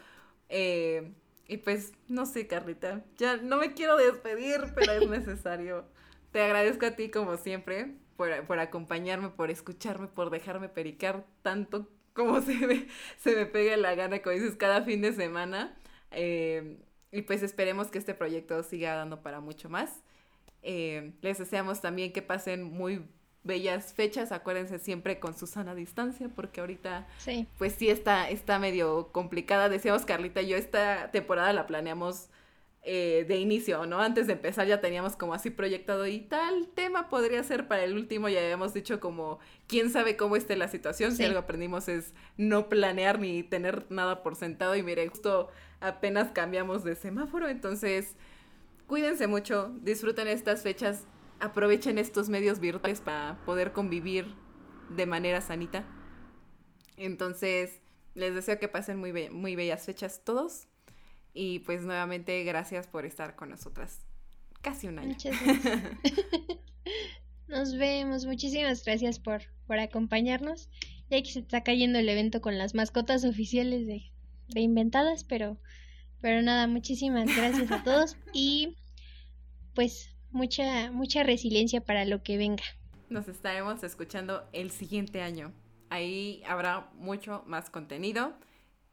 [0.49, 1.13] Eh,
[1.49, 5.85] y pues, no sé, Carlita, ya no me quiero despedir, pero es necesario.
[6.33, 12.41] Te agradezco a ti como siempre por, acompañarme, por escucharme, por dejarme pericar tanto como
[12.43, 12.87] se me,
[13.19, 15.77] se me pegue la gana, como dices, cada fin de semana.
[16.11, 16.79] Eh,
[17.13, 20.03] y pues esperemos que este proyecto siga dando para mucho más.
[20.63, 23.07] Eh, les deseamos también que pasen muy
[23.47, 27.07] bellas fechas, acuérdense siempre con su sana distancia, porque ahorita
[27.59, 29.69] pues sí está, está medio complicada.
[29.69, 32.29] Decíamos Carlita y yo esta temporada la planeamos
[32.89, 34.01] eh, de inicio, ¿no?
[34.01, 37.95] Antes de empezar ya teníamos como así proyectado y tal tema podría ser para el
[37.95, 42.15] último, ya habíamos dicho como quién sabe cómo esté la situación, si algo aprendimos es
[42.37, 45.49] no planear ni tener nada por sentado y mire, justo
[45.81, 48.15] apenas cambiamos de semáforo, entonces
[48.87, 51.09] cuídense mucho, disfruten estas fechas,
[51.41, 54.35] aprovechen estos medios virtuales para poder convivir
[54.91, 55.85] de manera sanita.
[56.97, 57.81] Entonces,
[58.15, 60.67] les deseo que pasen muy, muy bellas fechas todos
[61.35, 64.01] y pues nuevamente gracias por estar con nosotras.
[64.63, 65.09] Casi un año.
[65.11, 65.91] Muchas gracias.
[67.49, 68.25] Nos vemos.
[68.25, 70.71] Muchísimas gracias por, por acompañarnos.
[71.11, 74.11] Ya que se está cayendo el evento con las mascotas oficiales de,
[74.49, 75.59] de Inventadas, pero,
[76.21, 78.77] pero nada, muchísimas gracias a todos y
[79.75, 82.63] pues mucha, mucha resiliencia para lo que venga.
[83.09, 85.53] Nos estaremos escuchando el siguiente año.
[85.91, 88.35] Ahí habrá mucho más contenido.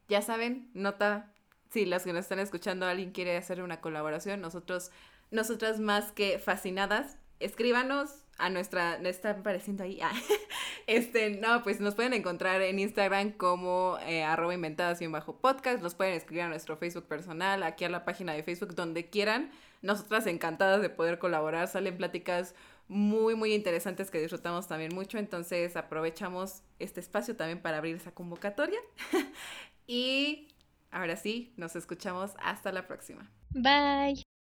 [0.08, 1.32] Ya saben, nota
[1.70, 4.92] si las que nos están escuchando alguien quiere hacer una colaboración, nosotros,
[5.32, 9.98] nosotras más que fascinadas, escríbanos a nuestra, ¿me están apareciendo ahí?
[10.00, 10.12] Ah,
[10.86, 15.82] este, no, pues nos pueden encontrar en Instagram como eh, arroba inventadas y bajo podcast,
[15.82, 19.50] los pueden escribir a nuestro Facebook personal, aquí a la página de Facebook, donde quieran.
[19.84, 22.54] Nosotras encantadas de poder colaborar, salen pláticas
[22.88, 28.12] muy, muy interesantes que disfrutamos también mucho, entonces aprovechamos este espacio también para abrir esa
[28.12, 28.80] convocatoria.
[29.86, 30.48] y
[30.94, 33.28] Ahora sí, nos escuchamos hasta la próxima.
[33.50, 34.23] Bye.